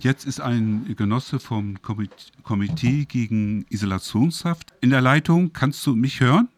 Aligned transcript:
Jetzt 0.00 0.26
ist 0.26 0.40
ein 0.40 0.94
Genosse 0.96 1.40
vom 1.40 1.82
Komitee 1.82 3.04
gegen 3.04 3.66
Isolationshaft 3.68 4.72
in 4.80 4.90
der 4.90 5.00
Leitung. 5.00 5.52
Kannst 5.52 5.84
du 5.86 5.96
mich 5.96 6.20
hören? 6.20 6.48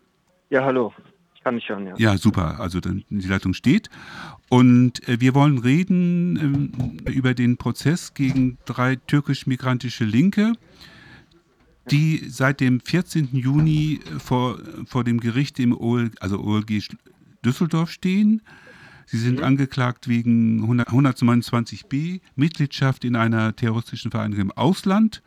Ja, 0.51 0.65
hallo. 0.65 0.93
Ich 1.35 1.43
kann 1.43 1.55
dich 1.55 1.67
hören, 1.71 1.87
ja. 1.87 1.95
Ja, 1.97 2.19
super. 2.19 2.61
Also 2.61 2.81
dann, 2.81 3.03
die 3.09 3.27
Leitung 3.27 3.55
steht. 3.55 3.89
Und 4.51 5.09
äh, 5.09 5.21
wir 5.21 5.35
wollen 5.35 5.57
reden 5.57 7.01
äh, 7.07 7.11
über 7.11 7.33
den 7.33 7.57
Prozess 7.57 8.13
gegen 8.13 8.59
drei 8.67 8.97
türkisch-migrantische 8.97 10.05
Linke, 10.05 10.53
die 11.91 12.29
seit 12.29 12.61
dem 12.61 12.81
14. 12.81 13.31
Juni 13.33 14.01
vor, 14.19 14.59
vor 14.85 15.03
dem 15.03 15.19
Gericht 15.19 15.59
im 15.61 15.75
OL, 15.75 16.11
also 16.21 16.41
OLG 16.41 16.89
Düsseldorf 17.43 17.91
stehen. 17.91 18.43
Sie 19.11 19.19
sind 19.19 19.39
mhm. 19.39 19.45
angeklagt 19.45 20.07
wegen 20.07 20.63
129b, 20.65 22.21
Mitgliedschaft 22.37 23.05
in 23.05 23.17
einer 23.17 23.57
terroristischen 23.57 24.13
Vereinigung 24.13 24.43
im 24.43 24.53
Ausland. 24.53 25.21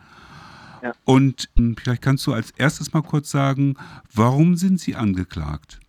Ja. 0.81 0.94
Und 1.03 1.49
hm, 1.57 1.76
vielleicht 1.76 2.02
kannst 2.02 2.26
du 2.26 2.31
als 2.31 2.52
erstes 2.52 2.93
mal 2.93 3.02
kurz 3.02 3.30
sagen, 3.30 3.76
warum 4.13 4.55
sind 4.55 4.80
Sie 4.80 4.95
angeklagt? 4.95 5.81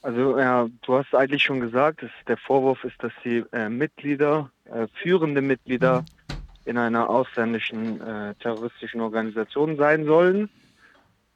Also 0.00 0.38
ja, 0.38 0.66
du 0.80 0.94
hast 0.94 1.14
eigentlich 1.14 1.42
schon 1.42 1.60
gesagt, 1.60 2.02
dass 2.02 2.10
der 2.26 2.38
Vorwurf 2.38 2.84
ist, 2.84 2.96
dass 3.00 3.12
sie 3.22 3.44
äh, 3.52 3.68
Mitglieder, 3.68 4.50
äh, 4.64 4.86
führende 5.02 5.42
Mitglieder 5.42 6.06
in 6.64 6.78
einer 6.78 7.10
ausländischen 7.10 8.00
äh, 8.00 8.34
terroristischen 8.36 9.02
Organisation 9.02 9.76
sein 9.76 10.06
sollen. 10.06 10.48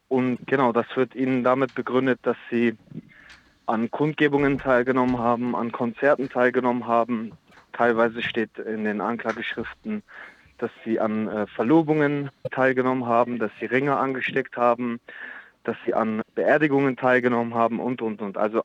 Und 0.08 0.46
genau, 0.46 0.72
das 0.72 0.86
wird 0.94 1.14
ihnen 1.14 1.44
damit 1.44 1.74
begründet, 1.74 2.20
dass 2.22 2.38
sie 2.50 2.74
an 3.66 3.90
Kundgebungen 3.90 4.58
teilgenommen 4.58 5.18
haben, 5.18 5.54
an 5.54 5.72
Konzerten 5.72 6.28
teilgenommen 6.28 6.86
haben. 6.86 7.32
Teilweise 7.72 8.22
steht 8.22 8.58
in 8.58 8.84
den 8.84 9.00
Anklageschriften, 9.00 10.02
dass 10.58 10.70
sie 10.84 10.98
an 10.98 11.28
äh, 11.28 11.46
Verlobungen 11.46 12.30
teilgenommen 12.50 13.06
haben, 13.06 13.38
dass 13.38 13.50
sie 13.60 13.66
Ringe 13.66 13.96
angesteckt 13.96 14.56
haben, 14.56 15.00
dass 15.64 15.76
sie 15.84 15.94
an 15.94 16.22
Beerdigungen 16.34 16.96
teilgenommen 16.96 17.54
haben 17.54 17.80
und, 17.80 18.00
und, 18.00 18.22
und. 18.22 18.38
Also 18.38 18.62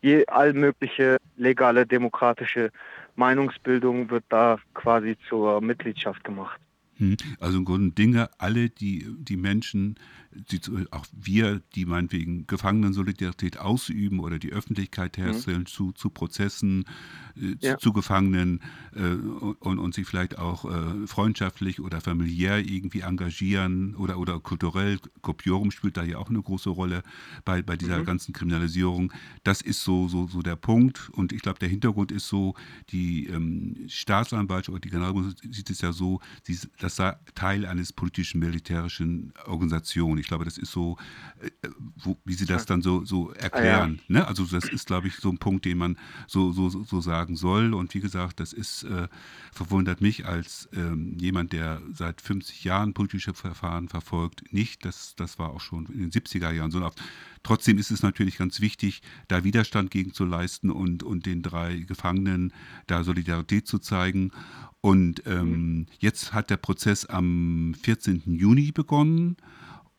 je 0.00 0.24
allmögliche 0.26 1.18
legale 1.36 1.86
demokratische 1.86 2.70
Meinungsbildung 3.16 4.10
wird 4.10 4.24
da 4.28 4.58
quasi 4.74 5.16
zur 5.28 5.60
Mitgliedschaft 5.60 6.22
gemacht. 6.24 6.60
Hm. 6.98 7.16
Also 7.40 7.58
im 7.58 7.64
Grunde 7.64 7.94
Dinge, 7.94 8.30
alle 8.38 8.68
die, 8.70 9.06
die 9.18 9.36
Menschen, 9.36 9.96
die, 10.32 10.60
auch 10.90 11.06
wir, 11.12 11.62
die 11.74 11.86
meinetwegen 11.86 12.46
Gefangenensolidarität 12.46 13.58
ausüben 13.58 14.20
oder 14.20 14.38
die 14.38 14.52
Öffentlichkeit 14.52 15.16
mhm. 15.16 15.22
herstellen 15.22 15.60
mhm. 15.60 15.66
zu, 15.66 15.92
zu 15.92 16.10
Prozessen, 16.10 16.84
äh, 17.36 17.54
ja. 17.60 17.78
zu, 17.78 17.92
Gefangenen 17.92 18.60
äh, 18.94 19.14
und, 19.60 19.78
und 19.78 19.94
sich 19.94 20.06
vielleicht 20.06 20.38
auch 20.38 20.64
äh, 20.64 21.06
freundschaftlich 21.06 21.80
oder 21.80 22.00
familiär 22.00 22.58
irgendwie 22.58 23.00
engagieren 23.00 23.94
oder, 23.96 24.18
oder 24.18 24.38
kulturell, 24.40 24.98
Kopiorum 25.22 25.70
spielt 25.70 25.96
da 25.96 26.04
ja 26.04 26.18
auch 26.18 26.28
eine 26.28 26.42
große 26.42 26.70
Rolle 26.70 27.02
bei, 27.44 27.62
bei 27.62 27.76
dieser 27.76 27.98
mhm. 27.98 28.04
ganzen 28.04 28.32
Kriminalisierung. 28.32 29.12
Das 29.44 29.62
ist 29.62 29.82
so, 29.82 30.08
so, 30.08 30.26
so 30.26 30.42
der 30.42 30.56
Punkt 30.56 31.10
und 31.12 31.32
ich 31.32 31.42
glaube, 31.42 31.58
der 31.58 31.68
Hintergrund 31.68 32.12
ist 32.12 32.28
so, 32.28 32.54
die 32.90 33.26
ähm, 33.26 33.76
Staatsanwaltschaft 33.88 34.70
oder 34.70 34.80
die 34.80 34.90
Generalbundesanwaltschaft 34.90 35.54
sieht 35.54 35.70
es 35.70 35.80
ja 35.80 35.92
so, 35.92 36.20
sie, 36.42 36.58
das 36.88 36.96
sei 36.96 37.14
Teil 37.34 37.66
eines 37.66 37.92
politischen 37.92 38.40
militärischen 38.40 39.34
Organisationen. 39.44 40.18
Ich 40.18 40.26
glaube, 40.26 40.46
das 40.46 40.56
ist 40.56 40.72
so, 40.72 40.96
äh, 41.40 41.50
wo, 41.96 42.16
wie 42.24 42.32
Sie 42.32 42.46
das 42.46 42.64
dann 42.64 42.80
so, 42.80 43.04
so 43.04 43.30
erklären. 43.32 44.00
Ah, 44.00 44.12
ja. 44.12 44.20
ne? 44.20 44.26
Also 44.26 44.44
das 44.44 44.64
ist, 44.64 44.86
glaube 44.86 45.08
ich, 45.08 45.16
so 45.16 45.28
ein 45.28 45.38
Punkt, 45.38 45.66
den 45.66 45.76
man 45.76 45.98
so, 46.26 46.50
so, 46.52 46.70
so 46.70 47.00
sagen 47.00 47.36
soll. 47.36 47.74
Und 47.74 47.94
wie 47.94 48.00
gesagt, 48.00 48.40
das 48.40 48.54
ist, 48.54 48.84
äh, 48.84 49.08
verwundert 49.52 50.00
mich 50.00 50.24
als 50.24 50.68
ähm, 50.72 51.16
jemand, 51.18 51.52
der 51.52 51.82
seit 51.92 52.22
50 52.22 52.64
Jahren 52.64 52.94
politische 52.94 53.34
Verfahren 53.34 53.88
verfolgt, 53.88 54.52
nicht. 54.52 54.84
Das, 54.86 55.14
das 55.14 55.38
war 55.38 55.50
auch 55.50 55.60
schon 55.60 55.86
in 55.86 56.00
den 56.00 56.10
70er 56.10 56.50
Jahren 56.52 56.70
so. 56.70 56.90
Trotzdem 57.42 57.78
ist 57.78 57.90
es 57.90 58.02
natürlich 58.02 58.38
ganz 58.38 58.60
wichtig, 58.60 59.02
da 59.28 59.44
Widerstand 59.44 59.90
gegen 59.90 60.12
zu 60.12 60.24
leisten 60.24 60.70
und, 60.70 61.02
und 61.02 61.26
den 61.26 61.42
drei 61.42 61.80
Gefangenen 61.80 62.52
da 62.86 63.04
Solidarität 63.04 63.66
zu 63.66 63.78
zeigen. 63.78 64.32
Und 64.80 65.24
ähm, 65.26 65.86
jetzt 65.98 66.32
hat 66.32 66.50
der 66.50 66.56
Prozess 66.56 66.77
am 67.10 67.74
14. 67.82 68.22
Juni 68.26 68.72
begonnen. 68.72 69.36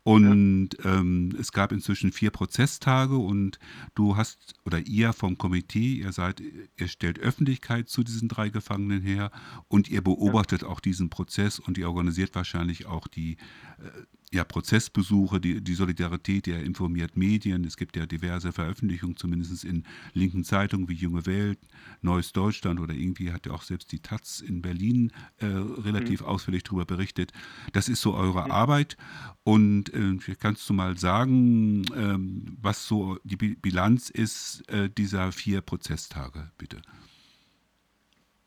Und 0.03 0.69
ja. 0.83 0.95
ähm, 0.95 1.35
es 1.39 1.51
gab 1.51 1.71
inzwischen 1.71 2.11
vier 2.11 2.31
Prozesstage 2.31 3.15
und 3.15 3.59
du 3.95 4.15
hast 4.15 4.55
oder 4.65 4.79
ihr 4.79 5.13
vom 5.13 5.37
Komitee, 5.37 5.95
ihr 5.95 6.13
seid, 6.13 6.41
ihr 6.41 6.87
stellt 6.87 7.19
Öffentlichkeit 7.19 7.89
zu 7.89 8.03
diesen 8.03 8.27
drei 8.27 8.49
Gefangenen 8.49 9.01
her 9.01 9.29
und 9.67 9.89
ihr 9.89 10.01
beobachtet 10.01 10.63
ja. 10.63 10.67
auch 10.69 10.79
diesen 10.79 11.09
Prozess 11.09 11.59
und 11.59 11.77
ihr 11.77 11.87
organisiert 11.87 12.33
wahrscheinlich 12.33 12.85
auch 12.85 13.07
die 13.07 13.33
äh, 13.33 13.89
ja, 14.31 14.43
Prozessbesuche, 14.43 15.39
die, 15.39 15.61
die 15.61 15.73
Solidarität, 15.73 16.45
der 16.45 16.63
informiert 16.63 17.17
Medien. 17.17 17.63
Es 17.63 17.77
gibt 17.77 17.97
ja 17.97 18.05
diverse 18.05 18.51
Veröffentlichungen, 18.51 19.17
zumindest 19.17 19.63
in 19.63 19.83
linken 20.13 20.43
Zeitungen 20.43 20.87
wie 20.87 20.93
Junge 20.93 21.25
Welt, 21.25 21.57
Neues 22.01 22.31
Deutschland 22.31 22.79
oder 22.79 22.93
irgendwie 22.93 23.31
hat 23.31 23.47
ja 23.47 23.53
auch 23.53 23.63
selbst 23.63 23.91
die 23.91 24.01
Taz 24.01 24.41
in 24.41 24.61
Berlin 24.61 25.11
äh, 25.39 25.47
relativ 25.47 26.21
mhm. 26.21 26.27
ausführlich 26.27 26.63
darüber 26.63 26.85
berichtet. 26.85 27.31
Das 27.73 27.89
ist 27.89 28.01
so 28.01 28.13
eure 28.13 28.45
mhm. 28.45 28.51
Arbeit. 28.51 28.97
Und 29.43 29.91
äh, 29.93 30.35
kannst 30.39 30.69
du 30.69 30.73
mal 30.73 30.95
sagen, 30.97 31.85
ähm, 31.95 32.57
was 32.61 32.87
so 32.87 33.17
die 33.23 33.35
Bilanz 33.35 34.11
ist 34.11 34.61
äh, 34.69 34.89
dieser 34.89 35.31
vier 35.31 35.61
Prozesstage, 35.61 36.51
bitte? 36.57 36.81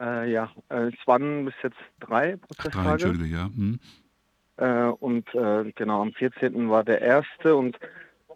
Äh, 0.01 0.33
ja, 0.33 0.53
äh, 0.69 0.89
es 0.89 1.07
waren 1.07 1.45
bis 1.45 1.55
jetzt 1.63 1.77
drei 1.99 2.37
Prozesstage. 2.37 2.85
Drei, 2.85 2.93
Entschuldige, 2.93 3.35
ja. 3.35 3.47
Hm. 3.47 3.81
Äh, 4.63 4.93
und 5.01 5.35
äh, 5.35 5.73
genau, 5.75 6.03
am 6.03 6.13
14. 6.13 6.71
war 6.71 6.85
der 6.85 7.01
erste 7.01 7.57
und 7.57 7.79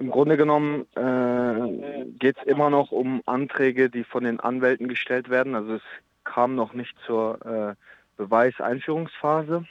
im 0.00 0.10
Grunde 0.10 0.36
genommen 0.36 0.86
äh, 0.96 2.04
geht 2.18 2.36
es 2.38 2.42
immer 2.46 2.68
noch 2.68 2.90
um 2.90 3.22
Anträge, 3.26 3.88
die 3.88 4.02
von 4.02 4.24
den 4.24 4.40
Anwälten 4.40 4.88
gestellt 4.88 5.30
werden. 5.30 5.54
Also 5.54 5.74
es 5.74 5.82
kam 6.24 6.56
noch 6.56 6.72
nicht 6.72 6.96
zur 7.06 7.46
äh, 7.46 7.74
Beweiseinführungsphase. 8.16 9.66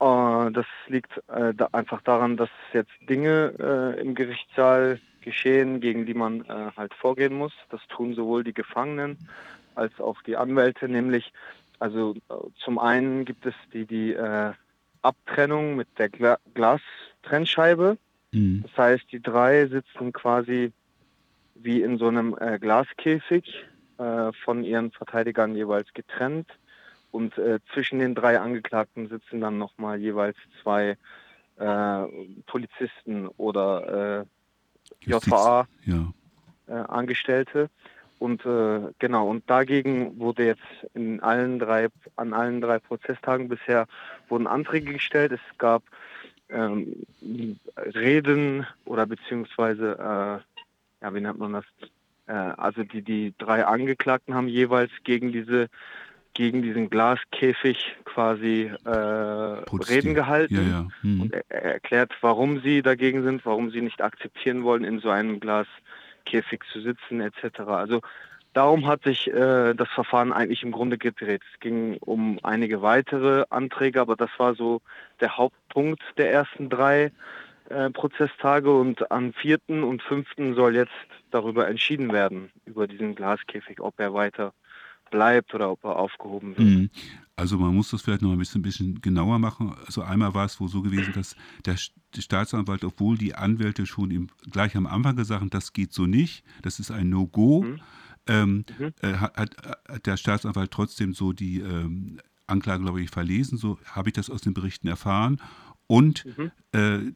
Äh, 0.00 0.50
das 0.50 0.66
liegt 0.88 1.22
äh, 1.28 1.54
da 1.54 1.68
einfach 1.70 2.02
daran, 2.02 2.36
dass 2.36 2.50
jetzt 2.72 2.92
Dinge 3.08 3.54
äh, 3.60 4.00
im 4.00 4.16
Gerichtssaal 4.16 4.98
geschehen, 5.20 5.80
gegen 5.80 6.04
die 6.04 6.14
man 6.14 6.40
äh, 6.46 6.72
halt 6.76 6.94
vorgehen 6.94 7.34
muss. 7.34 7.52
Das 7.70 7.80
tun 7.88 8.14
sowohl 8.14 8.42
die 8.42 8.54
Gefangenen 8.54 9.16
als 9.76 10.00
auch 10.00 10.20
die 10.22 10.36
Anwälte, 10.36 10.88
nämlich 10.88 11.32
also 11.78 12.16
zum 12.56 12.80
einen 12.80 13.24
gibt 13.24 13.46
es 13.46 13.54
die, 13.72 13.86
die 13.86 14.16
Abtrennung 15.08 15.76
mit 15.76 15.88
der 15.98 16.08
Gla 16.08 16.38
Glastrennscheibe. 16.54 17.98
Mhm. 18.32 18.62
Das 18.62 18.76
heißt, 18.76 19.12
die 19.12 19.20
drei 19.20 19.66
sitzen 19.66 20.12
quasi 20.12 20.72
wie 21.54 21.82
in 21.82 21.98
so 21.98 22.08
einem 22.08 22.36
äh, 22.38 22.58
Glaskäfig 22.58 23.64
äh, 23.98 24.32
von 24.44 24.64
ihren 24.64 24.92
Verteidigern 24.92 25.56
jeweils 25.56 25.92
getrennt. 25.92 26.48
Und 27.10 27.36
äh, 27.38 27.58
zwischen 27.72 27.98
den 27.98 28.14
drei 28.14 28.38
Angeklagten 28.38 29.08
sitzen 29.08 29.40
dann 29.40 29.58
nochmal 29.58 29.98
jeweils 29.98 30.36
zwei 30.62 30.96
äh, 31.56 32.04
Polizisten 32.46 33.28
oder 33.36 34.20
äh, 34.20 34.24
JVA 35.00 35.66
ja. 35.84 36.12
Äh. 38.18 38.24
Und 38.24 38.44
äh, 38.44 38.92
genau, 38.98 39.28
und 39.28 39.48
dagegen 39.48 40.18
wurde 40.18 40.44
jetzt 40.44 40.62
in 40.94 41.20
allen 41.20 41.58
drei, 41.58 41.88
an 42.16 42.32
allen 42.32 42.60
drei 42.60 42.78
Prozesstagen 42.78 43.48
bisher 43.48 43.86
wurden 44.28 44.46
Anträge 44.46 44.92
gestellt. 44.92 45.32
Es 45.32 45.58
gab 45.58 45.82
ähm, 46.50 47.06
Reden 47.76 48.66
oder 48.84 49.06
beziehungsweise, 49.06 49.92
äh, 49.98 51.04
ja, 51.04 51.14
wie 51.14 51.20
nennt 51.20 51.38
man 51.38 51.52
das? 51.54 51.64
Äh, 52.26 52.32
also 52.32 52.84
die, 52.84 53.02
die 53.02 53.34
drei 53.38 53.64
Angeklagten 53.66 54.34
haben 54.34 54.48
jeweils 54.48 54.90
gegen 55.04 55.32
diese 55.32 55.68
gegen 56.34 56.62
diesen 56.62 56.88
Glaskäfig 56.88 57.96
quasi 58.04 58.70
äh, 58.84 58.90
Reden 58.90 60.14
gehalten 60.14 60.54
ja, 60.54 60.62
ja. 60.62 60.88
Hm. 61.00 61.22
und 61.22 61.34
er 61.34 61.64
erklärt, 61.64 62.12
warum 62.20 62.60
sie 62.60 62.80
dagegen 62.80 63.24
sind, 63.24 63.44
warum 63.44 63.72
sie 63.72 63.80
nicht 63.80 64.00
akzeptieren 64.00 64.62
wollen, 64.62 64.84
in 64.84 65.00
so 65.00 65.10
einem 65.10 65.40
Glas 65.40 65.66
Käfig 66.28 66.64
zu 66.72 66.80
sitzen 66.80 67.20
etc. 67.20 67.60
Also 67.60 68.00
darum 68.52 68.86
hat 68.86 69.02
sich 69.04 69.28
äh, 69.28 69.74
das 69.74 69.88
Verfahren 69.88 70.32
eigentlich 70.32 70.62
im 70.62 70.72
Grunde 70.72 70.98
gedreht. 70.98 71.42
Es 71.54 71.60
ging 71.60 71.96
um 72.00 72.38
einige 72.42 72.82
weitere 72.82 73.44
Anträge, 73.50 74.00
aber 74.00 74.16
das 74.16 74.30
war 74.36 74.54
so 74.54 74.82
der 75.20 75.36
Hauptpunkt 75.36 76.02
der 76.18 76.30
ersten 76.30 76.68
drei 76.68 77.12
äh, 77.70 77.90
Prozesstage 77.90 78.70
und 78.70 79.10
am 79.10 79.32
vierten 79.32 79.82
und 79.82 80.02
fünften 80.02 80.54
soll 80.54 80.76
jetzt 80.76 80.92
darüber 81.30 81.68
entschieden 81.68 82.12
werden, 82.12 82.50
über 82.66 82.86
diesen 82.86 83.14
Glaskäfig, 83.14 83.80
ob 83.80 83.98
er 83.98 84.12
weiter 84.12 84.52
bleibt 85.10 85.54
oder 85.54 85.70
ob 85.70 85.84
er 85.84 85.96
aufgehoben 85.96 86.56
wird. 86.56 86.68
Mhm. 86.68 86.90
Also 87.36 87.56
man 87.56 87.72
muss 87.72 87.90
das 87.90 88.02
vielleicht 88.02 88.22
noch 88.22 88.32
ein 88.32 88.38
bisschen, 88.38 88.60
ein 88.60 88.62
bisschen 88.62 89.00
genauer 89.00 89.38
machen. 89.38 89.72
Also 89.86 90.02
einmal 90.02 90.34
war 90.34 90.44
es 90.44 90.58
wohl 90.58 90.68
so 90.68 90.82
gewesen, 90.82 91.12
dass 91.12 91.36
der 91.64 91.76
Staatsanwalt, 92.18 92.82
obwohl 92.82 93.16
die 93.16 93.34
Anwälte 93.34 93.86
schon 93.86 94.10
im, 94.10 94.28
gleich 94.50 94.76
am 94.76 94.88
Anfang 94.88 95.14
gesagt 95.14 95.40
haben, 95.40 95.50
das 95.50 95.72
geht 95.72 95.92
so 95.92 96.06
nicht, 96.06 96.42
das 96.62 96.80
ist 96.80 96.90
ein 96.90 97.10
No-Go, 97.10 97.62
mhm. 97.62 97.80
ähm, 98.26 98.64
mhm. 98.76 98.92
Äh, 99.02 99.14
hat, 99.14 99.36
hat, 99.36 100.06
der 100.06 100.16
Staatsanwalt 100.16 100.72
trotzdem 100.72 101.14
so 101.14 101.32
die 101.32 101.60
ähm, 101.60 102.18
Anklage, 102.48 102.82
glaube 102.82 103.00
ich, 103.02 103.10
verlesen, 103.10 103.56
so 103.56 103.78
habe 103.84 104.08
ich 104.08 104.14
das 104.14 104.30
aus 104.30 104.40
den 104.40 104.54
Berichten 104.54 104.88
erfahren. 104.88 105.40
Und 105.86 106.24
mhm. 106.24 106.50
äh, 106.72 107.12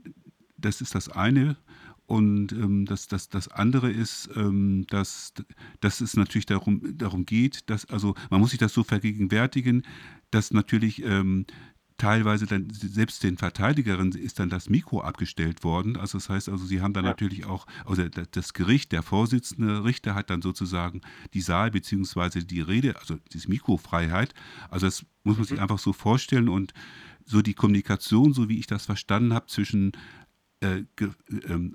das 0.57 0.81
ist 0.81 0.95
das 0.95 1.09
eine. 1.09 1.57
Und 2.13 2.53
ähm, 2.53 2.85
das, 2.85 3.09
das, 3.09 3.31
das 3.31 3.49
andere 3.49 3.91
ist, 3.91 4.29
ähm, 4.37 4.85
dass, 4.91 5.33
dass 5.81 6.03
es 6.03 6.15
natürlich 6.15 6.45
darum, 6.45 6.83
darum 6.99 7.25
geht, 7.25 7.71
dass, 7.71 7.87
also 7.87 8.15
man 8.29 8.39
muss 8.39 8.51
sich 8.51 8.59
das 8.59 8.75
so 8.75 8.85
vergegenwärtigen, 8.85 9.83
dass 10.31 10.53
natürlich 10.53 11.03
ähm, 11.07 11.47
teilweise 11.97 12.45
dann 12.45 12.69
selbst 12.71 13.25
den 13.25 13.39
Verteidigerinnen 13.39 14.13
ist 14.13 14.41
dann 14.41 14.51
das 14.51 14.69
Mikro 14.69 15.01
abgestellt 15.01 15.65
worden. 15.65 15.97
Also 15.97 16.19
das 16.19 16.29
heißt 16.29 16.51
also, 16.51 16.67
sie 16.67 16.83
haben 16.83 16.93
dann 16.93 17.05
ja. 17.05 17.13
natürlich 17.13 17.47
auch, 17.47 17.67
also 17.87 18.07
das 18.07 18.53
Gericht, 18.53 18.93
der 18.93 19.03
Vorsitzende 19.03 19.83
Richter 19.83 20.15
hat 20.15 20.29
dann 20.29 20.43
sozusagen 20.43 21.01
die 21.33 21.41
Saal 21.41 21.71
bzw. 21.71 22.41
die 22.41 22.61
Rede, 22.61 23.01
also 23.01 23.17
die 23.33 23.41
Mikrofreiheit. 23.49 24.35
Also 24.69 24.85
das 24.85 25.07
muss 25.25 25.39
man 25.39 25.47
sich 25.47 25.57
mhm. 25.57 25.63
einfach 25.63 25.79
so 25.79 25.95
vorstellen 25.95 26.51
und 26.51 26.75
so 27.25 27.41
die 27.41 27.55
Kommunikation, 27.55 28.35
so 28.35 28.51
wie 28.51 28.59
ich 28.59 28.67
das 28.67 28.85
verstanden 28.85 29.33
habe, 29.33 29.47
zwischen 29.47 29.93
äh, 30.61 30.85
äh, 31.01 31.71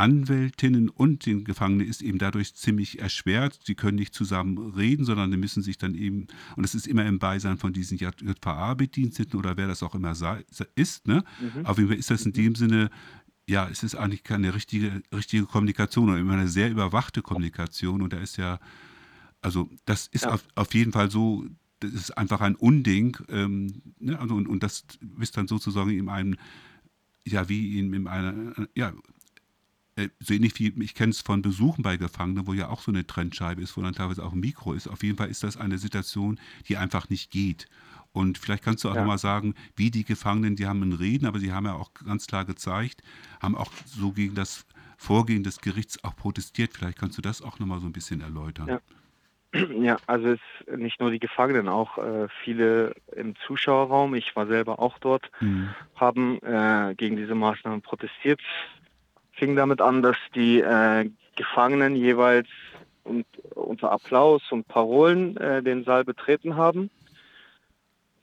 Anwältinnen 0.00 0.88
und 0.88 1.26
den 1.26 1.44
Gefangenen 1.44 1.86
ist 1.86 2.00
eben 2.00 2.16
dadurch 2.16 2.54
ziemlich 2.54 3.00
erschwert. 3.00 3.60
Sie 3.64 3.74
können 3.74 3.96
nicht 3.96 4.14
zusammen 4.14 4.72
reden, 4.72 5.04
sondern 5.04 5.30
sie 5.30 5.36
müssen 5.36 5.62
sich 5.62 5.76
dann 5.76 5.94
eben, 5.94 6.26
und 6.56 6.64
es 6.64 6.74
ist 6.74 6.88
immer 6.88 7.04
im 7.04 7.18
Beisein 7.18 7.58
von 7.58 7.74
diesen 7.74 7.98
JVA-Bediensteten 7.98 9.38
oder 9.38 9.58
wer 9.58 9.66
das 9.66 9.82
auch 9.82 9.94
immer 9.94 10.14
sei, 10.14 10.42
ist. 10.74 11.06
Ne? 11.06 11.22
Mhm. 11.38 11.66
Auf 11.66 11.76
jeden 11.76 11.90
Fall 11.90 11.98
ist 11.98 12.10
das 12.10 12.24
in 12.24 12.32
dem 12.32 12.54
Sinne, 12.54 12.88
ja, 13.46 13.68
es 13.68 13.82
ist 13.82 13.94
eigentlich 13.94 14.24
keine 14.24 14.54
richtige, 14.54 15.02
richtige 15.14 15.44
Kommunikation 15.44 16.08
oder 16.08 16.18
immer 16.18 16.32
eine 16.32 16.48
sehr 16.48 16.70
überwachte 16.70 17.20
Kommunikation. 17.20 18.00
Und 18.00 18.14
da 18.14 18.20
ist 18.20 18.38
ja, 18.38 18.58
also 19.42 19.68
das 19.84 20.06
ist 20.06 20.24
ja. 20.24 20.32
auf, 20.32 20.44
auf 20.54 20.72
jeden 20.72 20.92
Fall 20.92 21.10
so, 21.10 21.44
das 21.80 21.92
ist 21.92 22.16
einfach 22.16 22.40
ein 22.40 22.54
Unding. 22.54 23.18
Ähm, 23.28 23.82
ne? 23.98 24.18
also, 24.18 24.34
und, 24.34 24.48
und 24.48 24.62
das 24.62 24.84
ist 25.20 25.36
dann 25.36 25.46
sozusagen 25.46 25.90
in 25.90 26.08
einem, 26.08 26.36
ja, 27.26 27.50
wie 27.50 27.78
in, 27.78 27.92
in 27.92 28.06
einer, 28.06 28.54
ja, 28.74 28.94
so 30.18 30.34
ähnlich 30.34 30.58
wie 30.58 30.72
ich 30.82 30.94
kenne 30.94 31.10
es 31.10 31.20
von 31.20 31.42
Besuchen 31.42 31.82
bei 31.82 31.96
Gefangenen, 31.96 32.46
wo 32.46 32.52
ja 32.52 32.68
auch 32.68 32.80
so 32.80 32.90
eine 32.90 33.06
Trennscheibe 33.06 33.62
ist, 33.62 33.76
wo 33.76 33.82
dann 33.82 33.94
teilweise 33.94 34.24
auch 34.24 34.32
ein 34.32 34.40
Mikro 34.40 34.72
ist. 34.72 34.88
Auf 34.88 35.02
jeden 35.02 35.16
Fall 35.16 35.28
ist 35.28 35.42
das 35.42 35.56
eine 35.56 35.78
Situation, 35.78 36.38
die 36.68 36.76
einfach 36.76 37.08
nicht 37.08 37.30
geht. 37.30 37.66
Und 38.12 38.38
vielleicht 38.38 38.64
kannst 38.64 38.82
du 38.84 38.88
auch 38.88 38.94
ja. 38.94 39.00
nochmal 39.00 39.18
sagen, 39.18 39.54
wie 39.76 39.90
die 39.90 40.04
Gefangenen, 40.04 40.56
die 40.56 40.66
haben 40.66 40.82
ein 40.82 40.92
Reden, 40.92 41.26
aber 41.26 41.38
sie 41.38 41.52
haben 41.52 41.66
ja 41.66 41.74
auch 41.74 41.92
ganz 41.94 42.26
klar 42.26 42.44
gezeigt, 42.44 43.02
haben 43.40 43.56
auch 43.56 43.70
so 43.84 44.12
gegen 44.12 44.34
das 44.34 44.66
Vorgehen 44.96 45.44
des 45.44 45.60
Gerichts 45.60 46.02
auch 46.02 46.16
protestiert. 46.16 46.72
Vielleicht 46.74 46.98
kannst 46.98 47.16
du 47.18 47.22
das 47.22 47.40
auch 47.40 47.58
nochmal 47.58 47.80
so 47.80 47.86
ein 47.86 47.92
bisschen 47.92 48.20
erläutern. 48.20 48.68
Ja. 48.68 48.80
Ja, 49.80 49.96
also 50.06 50.28
es 50.28 50.40
nicht 50.76 51.00
nur 51.00 51.10
die 51.10 51.18
Gefangenen, 51.18 51.66
auch 51.66 51.98
äh, 51.98 52.28
viele 52.44 52.94
im 53.16 53.34
Zuschauerraum, 53.46 54.14
ich 54.14 54.36
war 54.36 54.46
selber 54.46 54.78
auch 54.78 55.00
dort, 55.00 55.28
mhm. 55.40 55.70
haben 55.96 56.40
äh, 56.42 56.94
gegen 56.96 57.16
diese 57.16 57.34
Maßnahmen 57.34 57.82
protestiert 57.82 58.40
fing 59.40 59.56
damit 59.56 59.80
an, 59.80 60.02
dass 60.02 60.18
die 60.34 60.60
äh, 60.60 61.10
Gefangenen 61.34 61.96
jeweils 61.96 62.46
und, 63.04 63.26
unter 63.54 63.90
Applaus 63.90 64.42
und 64.52 64.68
Parolen 64.68 65.36
äh, 65.38 65.62
den 65.62 65.82
Saal 65.84 66.04
betreten 66.04 66.56
haben. 66.56 66.90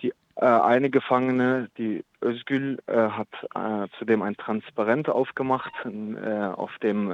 Die 0.01 0.13
äh, 0.35 0.45
eine 0.45 0.91
Gefangene, 0.91 1.69
die 1.77 2.05
Özgül, 2.23 2.77
äh, 2.85 3.09
hat 3.09 3.27
äh, 3.55 3.87
zudem 3.97 4.21
ein 4.21 4.37
Transparent 4.37 5.09
aufgemacht, 5.09 5.73
äh, 5.85 6.29
auf 6.45 6.77
dem 6.83 7.07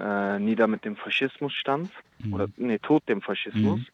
Nieder 0.44 0.68
mit 0.68 0.84
dem 0.84 0.98
Faschismus 0.98 1.54
stand. 1.54 1.90
Mhm. 2.20 2.34
Oder 2.34 2.48
nee, 2.58 2.80
Tod 2.80 3.08
dem 3.08 3.22
Faschismus. 3.22 3.80
Mhm. 3.80 3.86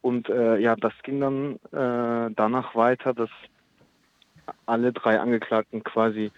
Und 0.00 0.28
ja, 0.28 0.76
das 0.76 0.92
ging 1.02 1.18
dann 1.18 1.58
danach 1.72 2.74
weiter, 2.74 3.14
dass 3.14 3.30
alle 4.66 4.92
drei 4.92 5.18
Angeklagten 5.18 5.82
quasi 5.82 6.30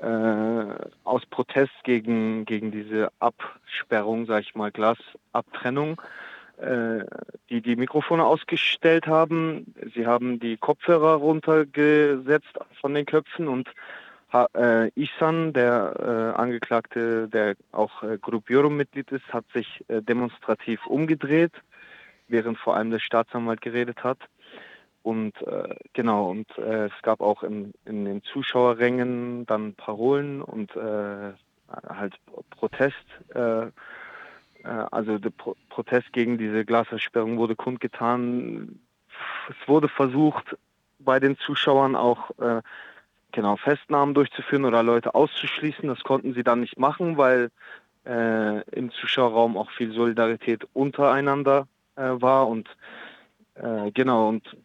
aus 0.00 1.26
Protest 1.26 1.72
gegen, 1.84 2.44
gegen 2.46 2.70
diese 2.70 3.10
Absperrung, 3.18 4.26
sag 4.26 4.42
ich 4.42 4.54
mal, 4.54 4.70
Glasabtrennung, 4.70 6.00
äh, 6.60 7.04
die 7.48 7.60
die 7.60 7.76
Mikrofone 7.76 8.24
ausgestellt 8.24 9.06
haben. 9.06 9.74
Sie 9.94 10.06
haben 10.06 10.40
die 10.40 10.56
Kopfhörer 10.56 11.14
runtergesetzt 11.14 12.58
von 12.80 12.94
den 12.94 13.06
Köpfen 13.06 13.48
und 13.48 13.68
äh, 14.54 14.88
Isan, 14.94 15.52
der 15.52 16.34
äh, 16.36 16.38
Angeklagte, 16.38 17.28
der 17.28 17.56
auch 17.72 18.02
äh, 18.02 18.18
Gruppioro-Mitglied 18.18 19.10
ist, 19.10 19.32
hat 19.32 19.44
sich 19.52 19.84
äh, 19.88 20.02
demonstrativ 20.02 20.86
umgedreht, 20.86 21.52
während 22.28 22.58
vor 22.58 22.76
allem 22.76 22.90
der 22.90 23.00
Staatsanwalt 23.00 23.60
geredet 23.60 24.04
hat. 24.04 24.18
Und 25.02 25.40
äh, 25.42 25.74
genau, 25.92 26.30
und 26.30 26.46
äh, 26.58 26.86
es 26.86 27.02
gab 27.02 27.20
auch 27.20 27.42
in, 27.42 27.72
in 27.84 28.04
den 28.04 28.22
Zuschauerrängen 28.22 29.46
dann 29.46 29.74
Parolen 29.74 30.42
und 30.42 30.76
äh, 30.76 31.32
halt 31.88 32.14
Protest. 32.50 32.96
Äh, 33.34 33.66
äh, 33.66 33.70
also 34.64 35.18
der 35.18 35.30
Pro 35.30 35.56
Protest 35.68 36.12
gegen 36.12 36.38
diese 36.38 36.64
Glasversperrung 36.64 37.38
wurde 37.38 37.56
kundgetan. 37.56 38.78
Es 39.48 39.68
wurde 39.68 39.88
versucht, 39.88 40.56
bei 40.98 41.20
den 41.20 41.38
Zuschauern 41.38 41.96
auch 41.96 42.30
äh, 42.38 42.62
genau 43.32 43.56
Festnahmen 43.56 44.14
durchzuführen 44.14 44.64
oder 44.64 44.82
Leute 44.82 45.14
auszuschließen. 45.14 45.88
Das 45.88 46.02
konnten 46.02 46.34
sie 46.34 46.42
dann 46.42 46.60
nicht 46.60 46.78
machen, 46.78 47.16
weil 47.16 47.50
im 48.02 48.90
Zuschauerraum 48.92 49.58
auch 49.58 49.70
viel 49.72 49.92
Solidarität 49.92 50.66
untereinander 50.72 51.68
war 51.94 52.48
und 52.48 52.66
genau 53.92 54.30
und 54.30 54.56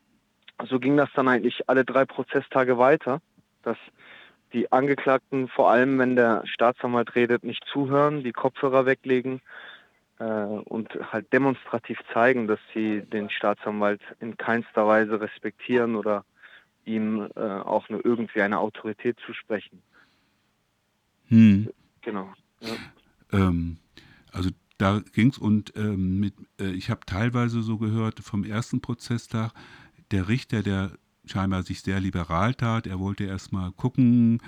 so 0.64 0.80
ging 0.80 0.98
das 0.98 1.10
dann 1.14 1.28
eigentlich 1.28 1.68
alle 1.70 1.86
drei 1.86 2.06
Prozesstage 2.06 2.78
weiter, 2.78 3.22
dass 3.64 3.78
die 4.54 4.72
Angeklagten, 4.72 5.48
vor 5.48 5.70
allem 5.70 6.00
wenn 6.00 6.16
der 6.16 6.44
Staatsanwalt 6.46 7.16
redet, 7.16 7.44
nicht 7.44 7.64
zuhören, 7.72 8.24
die 8.24 8.32
Kopfhörer 8.32 8.86
weglegen 8.86 9.42
äh, 10.20 10.24
und 10.26 10.90
halt 11.12 11.32
demonstrativ 11.34 12.00
zeigen, 12.14 12.48
dass 12.48 12.60
sie 12.74 13.02
den 13.02 13.30
Staatsanwalt 13.30 14.02
in 14.20 14.38
keinster 14.38 14.88
Weise 14.88 15.20
respektieren 15.20 15.96
oder 15.96 16.24
ihm 16.86 17.28
äh, 17.36 17.40
auch 17.40 17.90
nur 17.90 18.06
irgendwie 18.06 18.42
eine 18.42 18.60
Autorität 18.60 19.18
zusprechen. 19.26 19.82
Hm. 21.28 21.70
Genau. 22.02 22.32
Ja. 22.62 22.76
Ähm, 23.34 23.78
also 24.32 24.52
da 24.78 25.02
ging 25.14 25.30
es 25.30 25.38
und 25.38 25.74
ähm, 25.76 26.20
mit, 26.20 26.34
äh, 26.60 26.72
ich 26.72 26.90
habe 26.90 27.02
teilweise 27.06 27.62
so 27.62 27.78
gehört 27.78 28.20
vom 28.20 28.44
ersten 28.44 28.82
Prozesstag, 28.82 29.52
der 30.12 30.28
Richter, 30.28 30.64
der 30.64 30.92
scheinbar 31.28 31.64
sich 31.64 31.82
sehr 31.82 32.00
liberal 32.00 32.54
tat. 32.54 32.88
Er 32.88 33.00
wollte 33.00 33.24
erstmal 33.24 33.72
gucken, 33.72 34.40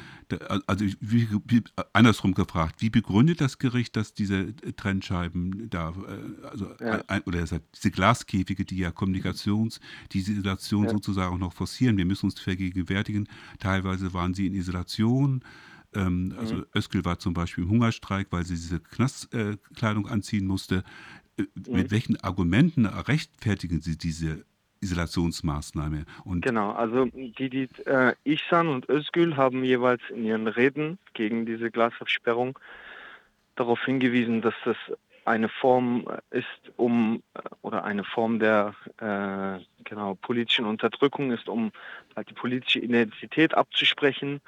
also 0.67 0.85
wie, 0.99 1.27
wie, 1.47 1.63
andersrum 1.93 2.33
gefragt, 2.33 2.81
wie 2.81 2.89
begründet 2.89 3.41
das 3.41 3.57
Gericht, 3.57 3.95
dass 3.95 4.13
diese 4.13 4.55
Trennscheiben 4.55 5.69
da, 5.69 5.89
äh, 5.89 6.47
also 6.47 6.69
ja. 6.79 7.03
ein, 7.07 7.21
oder 7.23 7.39
er 7.39 7.47
sagt, 7.47 7.65
diese 7.75 7.91
Glaskäfige, 7.91 8.65
die 8.65 8.77
ja 8.77 8.91
Kommunikations, 8.91 9.79
diese 10.11 10.33
Isolation 10.33 10.85
ja. 10.85 10.91
sozusagen 10.91 11.35
auch 11.35 11.39
noch 11.39 11.53
forcieren. 11.53 11.97
Wir 11.97 12.05
müssen 12.05 12.27
uns 12.27 12.39
vergegenwärtigen, 12.39 13.27
teilweise 13.59 14.13
waren 14.13 14.33
sie 14.33 14.47
in 14.47 14.53
Isolation. 14.53 15.43
Ähm, 15.93 16.35
also 16.37 16.55
mhm. 16.55 16.65
Özgül 16.75 17.05
war 17.05 17.19
zum 17.19 17.33
Beispiel 17.33 17.63
im 17.63 17.69
Hungerstreik, 17.69 18.27
weil 18.31 18.45
sie 18.45 18.55
diese 18.55 18.79
Knastkleidung 18.79 20.07
anziehen 20.07 20.45
musste. 20.45 20.83
Äh, 21.37 21.43
mhm. 21.43 21.75
Mit 21.75 21.91
welchen 21.91 22.17
Argumenten 22.17 22.85
rechtfertigen 22.85 23.81
Sie 23.81 23.97
diese 23.97 24.45
Isolationsmaßnahme. 24.81 26.05
Und 26.23 26.43
genau, 26.43 26.71
also 26.71 27.05
die, 27.05 27.49
die 27.49 27.69
äh, 27.85 28.13
Ihsan 28.23 28.67
und 28.67 28.89
Özgül 28.89 29.35
haben 29.37 29.63
jeweils 29.63 30.01
in 30.09 30.23
ihren 30.23 30.47
Reden 30.47 30.97
gegen 31.13 31.45
diese 31.45 31.71
Glasabsperrung 31.71 32.57
darauf 33.55 33.83
hingewiesen, 33.85 34.41
dass 34.41 34.53
das 34.65 34.77
eine 35.25 35.49
Form 35.49 36.07
ist, 36.31 36.45
um 36.77 37.21
oder 37.61 37.83
eine 37.83 38.03
Form 38.05 38.39
der 38.39 38.73
äh, 38.99 39.59
genau 39.83 40.15
politischen 40.15 40.65
Unterdrückung 40.65 41.31
ist, 41.31 41.49
um 41.49 41.71
halt 42.15 42.29
die 42.29 42.33
politische 42.33 42.79
Identität 42.79 43.53
abzusprechen, 43.53 44.39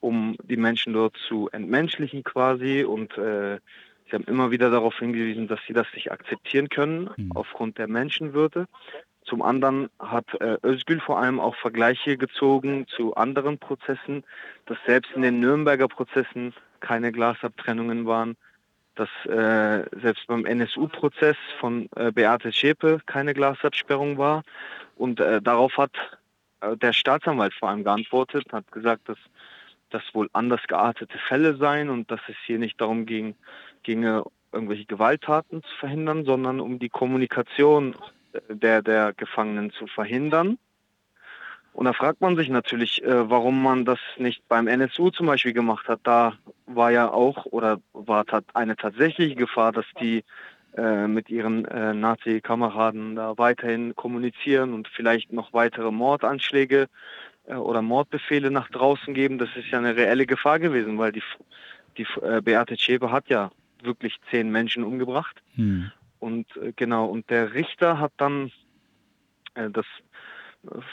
um 0.00 0.36
die 0.42 0.56
Menschen 0.56 0.94
dort 0.94 1.16
zu 1.28 1.48
entmenschlichen 1.52 2.24
quasi 2.24 2.82
und 2.82 3.16
äh, 3.18 3.60
Sie 4.08 4.14
haben 4.14 4.24
immer 4.24 4.50
wieder 4.50 4.70
darauf 4.70 4.98
hingewiesen, 4.98 5.48
dass 5.48 5.58
sie 5.66 5.72
das 5.72 5.86
nicht 5.94 6.12
akzeptieren 6.12 6.68
können 6.68 7.10
mhm. 7.16 7.32
aufgrund 7.32 7.78
der 7.78 7.88
Menschenwürde. 7.88 8.66
Zum 9.26 9.42
anderen 9.42 9.90
hat 9.98 10.40
äh, 10.40 10.56
Özgül 10.62 11.00
vor 11.00 11.18
allem 11.18 11.40
auch 11.40 11.56
Vergleiche 11.56 12.16
gezogen 12.16 12.86
zu 12.86 13.14
anderen 13.16 13.58
Prozessen, 13.58 14.24
dass 14.66 14.78
selbst 14.86 15.12
in 15.12 15.22
den 15.22 15.40
Nürnberger 15.40 15.88
Prozessen 15.88 16.54
keine 16.80 17.10
Glasabtrennungen 17.10 18.06
waren, 18.06 18.36
dass 18.94 19.08
äh, 19.26 19.84
selbst 20.00 20.26
beim 20.28 20.46
NSU-Prozess 20.46 21.36
von 21.58 21.88
äh, 21.96 22.12
Beate 22.12 22.52
Schäpe 22.52 23.00
keine 23.06 23.34
Glasabsperrung 23.34 24.16
war. 24.16 24.42
Und 24.96 25.20
äh, 25.20 25.42
darauf 25.42 25.76
hat 25.76 25.92
äh, 26.60 26.76
der 26.76 26.92
Staatsanwalt 26.92 27.52
vor 27.52 27.68
allem 27.68 27.84
geantwortet, 27.84 28.44
hat 28.52 28.70
gesagt, 28.70 29.08
dass 29.08 29.18
das 29.90 30.02
wohl 30.12 30.30
anders 30.32 30.62
geartete 30.68 31.18
Fälle 31.18 31.56
seien 31.56 31.90
und 31.90 32.10
dass 32.10 32.20
es 32.28 32.36
hier 32.46 32.58
nicht 32.58 32.80
darum 32.80 33.06
ging, 33.06 33.34
ginge, 33.82 34.24
irgendwelche 34.52 34.86
Gewalttaten 34.86 35.62
zu 35.62 35.76
verhindern, 35.78 36.24
sondern 36.24 36.60
um 36.60 36.78
die 36.78 36.88
Kommunikation 36.88 37.94
der, 38.48 38.82
der 38.82 39.12
Gefangenen 39.14 39.70
zu 39.70 39.86
verhindern. 39.86 40.58
Und 41.76 41.84
da 41.84 41.92
fragt 41.92 42.22
man 42.22 42.36
sich 42.36 42.48
natürlich, 42.48 43.04
äh, 43.04 43.28
warum 43.28 43.62
man 43.62 43.84
das 43.84 43.98
nicht 44.16 44.48
beim 44.48 44.66
NSU 44.66 45.10
zum 45.10 45.26
Beispiel 45.26 45.52
gemacht 45.52 45.88
hat. 45.88 46.00
Da 46.04 46.32
war 46.64 46.90
ja 46.90 47.10
auch 47.10 47.44
oder 47.44 47.82
war 47.92 48.24
eine 48.54 48.76
tatsächliche 48.76 49.34
Gefahr, 49.34 49.72
dass 49.72 49.84
die 50.00 50.24
äh, 50.78 51.06
mit 51.06 51.28
ihren 51.28 51.66
äh, 51.66 51.92
Nazi-Kameraden 51.92 53.16
da 53.16 53.36
weiterhin 53.36 53.94
kommunizieren 53.94 54.72
und 54.72 54.88
vielleicht 54.88 55.34
noch 55.34 55.52
weitere 55.52 55.90
Mordanschläge 55.90 56.88
oder 57.44 57.80
Mordbefehle 57.80 58.50
nach 58.50 58.70
draußen 58.70 59.12
geben. 59.12 59.38
Das 59.38 59.50
ist 59.54 59.68
ja 59.68 59.78
eine 59.78 59.96
reelle 59.96 60.26
Gefahr 60.26 60.58
gewesen, 60.58 60.98
weil 60.98 61.12
die, 61.12 61.22
die 61.96 62.06
Beate 62.42 62.76
Zschäpe 62.76 63.12
hat 63.12 63.28
ja 63.28 63.52
wirklich 63.84 64.16
zehn 64.32 64.50
Menschen 64.50 64.82
umgebracht. 64.82 65.42
Hm. 65.54 65.92
Und 66.26 66.56
äh, 66.56 66.72
genau, 66.74 67.06
und 67.06 67.30
der 67.30 67.54
Richter 67.54 68.00
hat 68.00 68.12
dann 68.16 68.50
das 69.54 69.86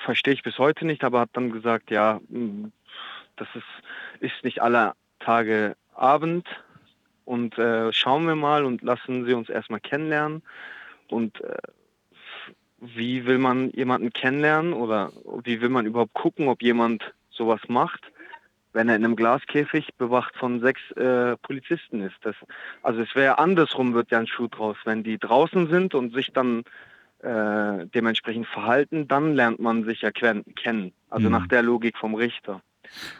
verstehe 0.05 0.35
ich 0.35 0.43
bis 0.43 0.59
heute 0.59 0.85
nicht, 0.85 1.03
aber 1.03 1.21
hat 1.21 1.31
dann 1.33 1.51
gesagt, 1.51 1.89
ja, 1.89 2.21
hm, 2.29 2.71
das 3.35 3.47
ist, 3.55 3.63
ist 4.19 4.43
nicht 4.43 4.61
aller 4.61 4.95
Tage 5.19 5.75
Abend 5.95 6.47
und 7.25 7.57
äh, 7.57 7.91
schauen 7.91 8.27
wir 8.27 8.35
mal 8.35 8.63
und 8.63 8.83
lassen 8.83 9.25
Sie 9.25 9.33
uns 9.33 9.49
erstmal 9.49 9.79
kennenlernen. 9.79 10.43
Und 11.09 11.41
äh, 11.41 11.57
wie 12.79 13.25
will 13.25 13.39
man 13.39 13.71
jemanden 13.71 14.11
kennenlernen 14.11 14.73
oder 14.73 15.11
wie 15.43 15.61
will 15.61 15.69
man 15.69 15.87
überhaupt 15.87 16.13
gucken, 16.13 16.47
ob 16.47 16.61
jemand 16.61 17.11
sowas 17.31 17.61
macht, 17.67 18.11
wenn 18.73 18.89
er 18.89 18.95
in 18.95 19.05
einem 19.05 19.15
Glaskäfig 19.15 19.93
bewacht 19.97 20.35
von 20.35 20.59
sechs 20.59 20.81
äh, 20.91 21.37
Polizisten 21.37 22.01
ist? 22.01 22.15
Das, 22.21 22.35
also 22.81 23.01
es 23.01 23.15
wäre 23.15 23.39
andersrum, 23.39 23.93
wird 23.93 24.11
ja 24.11 24.19
ein 24.19 24.27
Schuh 24.27 24.47
draus, 24.47 24.77
wenn 24.85 25.03
die 25.03 25.17
draußen 25.17 25.69
sind 25.69 25.95
und 25.95 26.13
sich 26.13 26.31
dann 26.33 26.63
äh, 27.19 27.85
dementsprechend 27.87 28.47
verhalten, 28.47 29.07
dann 29.07 29.35
lernt 29.35 29.59
man 29.59 29.85
sich 29.85 30.01
ja 30.01 30.11
kennen. 30.11 30.93
Also 31.09 31.27
mhm. 31.27 31.31
nach 31.31 31.47
der 31.47 31.61
Logik 31.61 31.97
vom 31.97 32.15
Richter. 32.15 32.61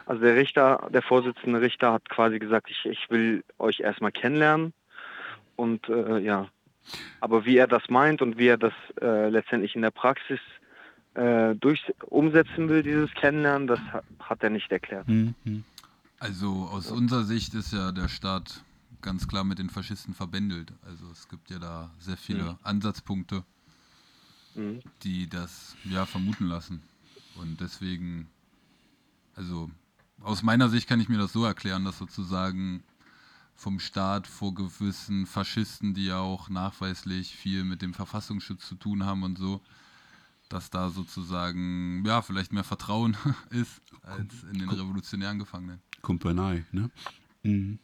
Also 0.05 0.21
der 0.21 0.35
Richter, 0.35 0.89
der 0.93 1.01
Vorsitzende 1.01 1.61
Richter 1.61 1.93
hat 1.93 2.09
quasi 2.09 2.37
gesagt, 2.39 2.69
ich, 2.69 2.85
ich 2.85 3.09
will 3.09 3.43
euch 3.59 3.79
erstmal 3.79 4.11
kennenlernen. 4.11 4.73
Und 5.55 5.87
äh, 5.87 6.19
ja, 6.19 6.47
aber 7.21 7.45
wie 7.45 7.57
er 7.57 7.67
das 7.67 7.89
meint 7.89 8.21
und 8.21 8.37
wie 8.37 8.47
er 8.47 8.57
das 8.57 8.73
äh, 9.01 9.29
letztendlich 9.29 9.75
in 9.75 9.83
der 9.83 9.91
Praxis 9.91 10.39
äh, 10.39 10.62
durch 11.15 11.93
umsetzen 12.07 12.69
will, 12.69 12.81
dieses 12.81 13.13
Kennenlernen, 13.13 13.67
das 13.67 13.79
hat, 14.19 14.41
er 14.41 14.49
nicht 14.49 14.71
erklärt. 14.71 15.07
Mhm. 15.07 15.63
Also 16.19 16.67
aus 16.71 16.89
unserer 16.89 17.23
Sicht 17.23 17.53
ist 17.53 17.71
ja 17.71 17.91
der 17.91 18.07
Staat 18.07 18.63
ganz 19.01 19.27
klar 19.27 19.43
mit 19.43 19.59
den 19.59 19.69
Faschisten 19.69 20.13
verbändelt. 20.13 20.73
Also 20.87 21.05
es 21.11 21.29
gibt 21.29 21.51
ja 21.51 21.59
da 21.59 21.91
sehr 21.99 22.17
viele 22.17 22.43
mhm. 22.43 22.57
Ansatzpunkte 22.63 23.43
mhm. 24.55 24.81
die 25.03 25.29
das 25.29 25.75
ja 25.83 26.05
vermuten 26.05 26.47
lassen. 26.47 26.81
Und 27.35 27.61
deswegen, 27.61 28.27
also 29.35 29.69
aus 30.21 30.43
meiner 30.43 30.69
Sicht 30.69 30.87
kann 30.87 30.99
ich 30.99 31.09
mir 31.09 31.17
das 31.17 31.33
so 31.33 31.45
erklären, 31.45 31.85
dass 31.85 31.97
sozusagen 31.97 32.83
vom 33.55 33.79
Staat 33.79 34.27
vor 34.27 34.53
gewissen 34.53 35.25
Faschisten, 35.25 35.93
die 35.93 36.07
ja 36.07 36.19
auch 36.19 36.49
nachweislich 36.49 37.35
viel 37.35 37.63
mit 37.63 37.81
dem 37.81 37.93
Verfassungsschutz 37.93 38.67
zu 38.67 38.75
tun 38.75 39.05
haben 39.05 39.23
und 39.23 39.37
so, 39.37 39.61
dass 40.53 40.69
da 40.69 40.89
sozusagen 40.89 42.03
ja 42.05 42.21
vielleicht 42.21 42.53
mehr 42.53 42.63
Vertrauen 42.63 43.17
ist 43.49 43.81
als 44.03 44.43
in 44.51 44.59
den 44.59 44.69
revolutionären 44.69 45.39
Gefangenen. 45.39 45.81
Kumpanei, 46.01 46.63
ne? 46.71 46.89
Mhm. 47.41 47.79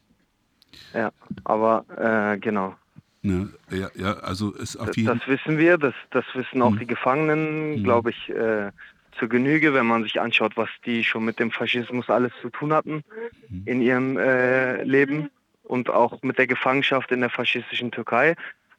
Ja, 0.94 1.12
aber 1.46 1.86
äh, 1.98 2.38
genau. 2.38 2.76
Ne, 3.22 3.50
ja, 3.72 3.90
ja, 3.96 4.14
also 4.20 4.52
ist 4.54 4.78
auf 4.78 4.96
jeden 4.96 5.18
Das 5.18 5.28
wissen 5.28 5.58
wir, 5.58 5.78
das, 5.78 5.96
das 6.12 6.24
wissen 6.36 6.62
auch 6.62 6.72
mhm. 6.72 6.80
die 6.80 6.88
Gefangenen, 6.88 7.80
mhm. 7.80 7.84
glaube 7.84 8.12
ich, 8.12 8.30
äh, 8.30 8.72
zur 9.18 9.28
Genüge, 9.28 9.74
wenn 9.74 9.88
man 9.88 10.04
sich 10.04 10.22
anschaut, 10.22 10.56
was 10.56 10.70
die 10.86 11.04
schon 11.04 11.26
mit 11.26 11.40
dem 11.40 11.52
Faschismus 11.52 12.10
alles 12.10 12.32
zu 12.42 12.50
tun 12.50 12.72
hatten 12.72 13.04
mhm. 13.50 13.64
in 13.66 13.82
ihrem 13.82 14.18
äh, 14.18 14.84
Leben 14.84 15.32
und 15.64 15.90
auch 15.90 16.22
mit 16.22 16.38
der 16.38 16.48
Gefangenschaft 16.48 17.12
in 17.12 17.22
der 17.22 17.30
faschistischen 17.32 17.92
Türkei. 17.92 18.36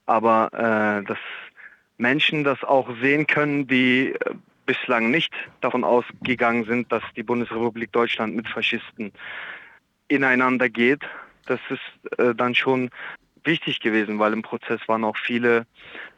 Aber 0.06 0.50
äh, 0.54 1.04
dass 1.04 1.18
Menschen 2.00 2.44
das 2.44 2.62
auch 2.64 2.88
sehen 3.00 3.26
können, 3.26 3.66
die 3.66 4.14
äh, 4.14 4.34
bislang 4.66 5.10
nicht 5.10 5.32
davon 5.60 5.84
ausgegangen 5.84 6.64
sind, 6.64 6.90
dass 6.90 7.02
die 7.16 7.22
Bundesrepublik 7.22 7.92
Deutschland 7.92 8.34
mit 8.34 8.48
Faschisten 8.48 9.12
ineinander 10.08 10.68
geht, 10.68 11.02
das 11.46 11.60
ist 11.68 12.18
äh, 12.18 12.34
dann 12.34 12.54
schon 12.54 12.90
wichtig 13.44 13.80
gewesen, 13.80 14.18
weil 14.18 14.32
im 14.32 14.42
Prozess 14.42 14.80
waren 14.86 15.04
auch 15.04 15.16
viele 15.16 15.66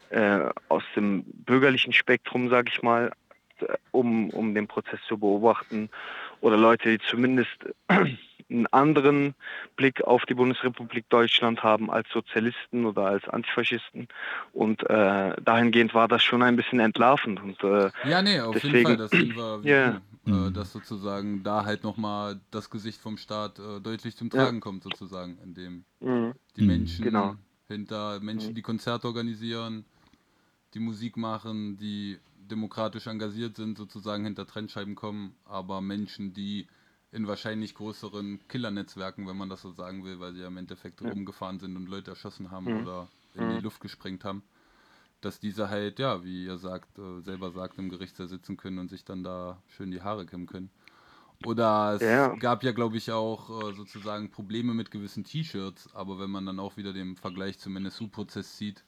äh, 0.09 0.39
aus 0.69 0.83
dem 0.95 1.23
bürgerlichen 1.25 1.93
Spektrum, 1.93 2.49
sage 2.49 2.71
ich 2.73 2.81
mal, 2.81 3.11
äh, 3.59 3.65
um, 3.91 4.29
um 4.29 4.53
den 4.55 4.67
Prozess 4.67 4.99
zu 5.07 5.17
beobachten 5.17 5.89
oder 6.41 6.57
Leute, 6.57 6.97
die 6.97 7.05
zumindest 7.09 7.57
einen 8.49 8.67
anderen 8.67 9.35
Blick 9.75 10.03
auf 10.03 10.25
die 10.25 10.33
Bundesrepublik 10.33 11.09
Deutschland 11.09 11.63
haben 11.63 11.89
als 11.89 12.09
Sozialisten 12.09 12.85
oder 12.85 13.05
als 13.05 13.27
Antifaschisten. 13.27 14.07
Und 14.51 14.87
äh, 14.89 15.35
dahingehend 15.41 15.93
war 15.93 16.07
das 16.07 16.23
schon 16.23 16.41
ein 16.41 16.55
bisschen 16.55 16.79
entlarvend. 16.79 17.41
Und, 17.41 17.63
äh, 17.63 17.91
ja, 18.07 18.21
nee, 18.21 18.39
auf 18.39 18.53
deswegen, 18.53 18.75
jeden 18.75 18.85
Fall, 18.85 18.97
das 18.97 19.11
sehen 19.11 19.35
wir, 19.35 19.61
yeah. 19.65 20.01
äh, 20.47 20.51
dass 20.51 20.71
sozusagen 20.71 21.43
da 21.43 21.65
halt 21.65 21.83
nochmal 21.83 22.39
das 22.51 22.69
Gesicht 22.69 23.01
vom 23.01 23.17
Staat 23.17 23.59
äh, 23.59 23.79
deutlich 23.81 24.15
zum 24.15 24.29
Tragen 24.29 24.57
ja. 24.57 24.61
kommt, 24.61 24.83
sozusagen, 24.83 25.37
indem 25.43 25.85
mhm. 25.99 26.33
die 26.55 26.65
Menschen 26.65 27.05
genau. 27.05 27.35
hinter 27.67 28.19
Menschen, 28.19 28.51
mhm. 28.51 28.55
die 28.55 28.61
Konzerte 28.61 29.07
organisieren, 29.07 29.85
die 30.73 30.79
Musik 30.79 31.17
machen, 31.17 31.77
die 31.77 32.19
demokratisch 32.49 33.07
engagiert 33.07 33.55
sind, 33.55 33.77
sozusagen 33.77 34.25
hinter 34.25 34.45
Trennscheiben 34.45 34.95
kommen, 34.95 35.35
aber 35.45 35.81
Menschen, 35.81 36.33
die 36.33 36.67
in 37.13 37.27
wahrscheinlich 37.27 37.75
größeren 37.75 38.39
Killernetzwerken, 38.47 39.27
wenn 39.27 39.37
man 39.37 39.47
das 39.47 39.61
so 39.61 39.71
sagen 39.71 40.03
will, 40.03 40.19
weil 40.19 40.33
sie 40.33 40.41
ja 40.41 40.47
im 40.47 40.57
Endeffekt 40.57 40.99
ja. 41.01 41.09
rumgefahren 41.09 41.59
sind 41.59 41.77
und 41.77 41.87
Leute 41.87 42.11
erschossen 42.11 42.49
haben 42.49 42.65
mhm. 42.65 42.81
oder 42.81 43.07
in 43.35 43.49
die 43.49 43.55
mhm. 43.57 43.63
Luft 43.63 43.81
gesprengt 43.81 44.25
haben, 44.25 44.41
dass 45.21 45.39
diese 45.39 45.69
halt, 45.69 45.99
ja, 45.99 46.23
wie 46.23 46.45
ihr 46.45 46.57
sagt, 46.57 46.97
äh, 46.97 47.21
selber 47.21 47.51
sagt, 47.51 47.77
im 47.77 47.89
Gerichtssaal 47.89 48.27
sitzen 48.27 48.57
können 48.57 48.79
und 48.79 48.89
sich 48.89 49.05
dann 49.05 49.23
da 49.23 49.61
schön 49.67 49.91
die 49.91 50.01
Haare 50.01 50.25
kämmen 50.25 50.47
können. 50.47 50.71
Oder 51.45 51.95
es 51.95 52.01
ja. 52.01 52.35
gab 52.35 52.63
ja, 52.63 52.71
glaube 52.71 52.97
ich, 52.97 53.11
auch 53.11 53.49
äh, 53.49 53.73
sozusagen 53.73 54.31
Probleme 54.31 54.73
mit 54.73 54.91
gewissen 54.91 55.23
T-Shirts, 55.23 55.93
aber 55.93 56.19
wenn 56.19 56.31
man 56.31 56.45
dann 56.45 56.59
auch 56.59 56.77
wieder 56.77 56.93
den 56.93 57.15
Vergleich 57.15 57.59
zum 57.59 57.75
NSU-Prozess 57.75 58.57
sieht, 58.57 58.83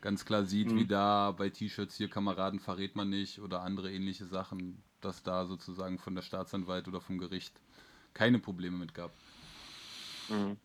ganz 0.00 0.24
klar 0.24 0.44
sieht, 0.44 0.72
mhm. 0.72 0.78
wie 0.78 0.86
da 0.86 1.32
bei 1.32 1.48
T-Shirts 1.48 1.96
hier 1.96 2.08
Kameraden 2.08 2.58
verrät 2.58 2.96
man 2.96 3.08
nicht 3.10 3.40
oder 3.40 3.62
andere 3.62 3.92
ähnliche 3.92 4.26
Sachen, 4.26 4.82
dass 5.00 5.22
da 5.22 5.46
sozusagen 5.46 5.98
von 5.98 6.14
der 6.14 6.22
Staatsanwalt 6.22 6.88
oder 6.88 7.00
vom 7.00 7.18
Gericht 7.18 7.60
keine 8.14 8.38
Probleme 8.38 8.76
mit 8.76 8.94
gab. 8.94 9.10
Mhm. 10.28 10.56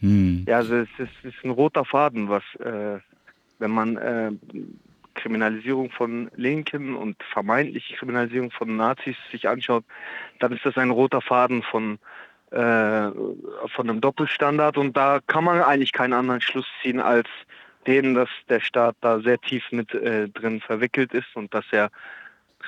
Hm. 0.00 0.44
Ja, 0.48 0.56
also 0.56 0.76
es 0.76 0.88
ist, 0.98 1.10
es 1.22 1.34
ist, 1.34 1.44
ein 1.44 1.50
roter 1.50 1.84
Faden, 1.84 2.28
was, 2.28 2.42
äh, 2.58 2.98
wenn 3.60 3.70
man 3.70 3.96
äh, 3.96 4.32
Kriminalisierung 5.14 5.90
von 5.90 6.28
Linken 6.34 6.96
und 6.96 7.22
vermeintliche 7.32 7.94
Kriminalisierung 7.94 8.50
von 8.50 8.76
Nazis 8.76 9.16
sich 9.30 9.48
anschaut, 9.48 9.84
dann 10.40 10.52
ist 10.52 10.66
das 10.66 10.76
ein 10.76 10.90
roter 10.90 11.20
Faden 11.20 11.62
von, 11.62 12.00
äh, 12.50 13.10
von 13.68 13.88
einem 13.88 14.00
Doppelstandard 14.00 14.76
und 14.76 14.96
da 14.96 15.20
kann 15.26 15.44
man 15.44 15.62
eigentlich 15.62 15.92
keinen 15.92 16.14
anderen 16.14 16.40
Schluss 16.40 16.66
ziehen 16.82 16.98
als 16.98 17.28
den, 17.86 18.14
dass 18.14 18.28
der 18.48 18.60
Staat 18.60 18.96
da 19.00 19.20
sehr 19.20 19.38
tief 19.38 19.64
mit 19.70 19.94
äh, 19.94 20.28
drin 20.28 20.60
verwickelt 20.60 21.14
ist 21.14 21.34
und 21.34 21.54
dass 21.54 21.64
er 21.70 21.90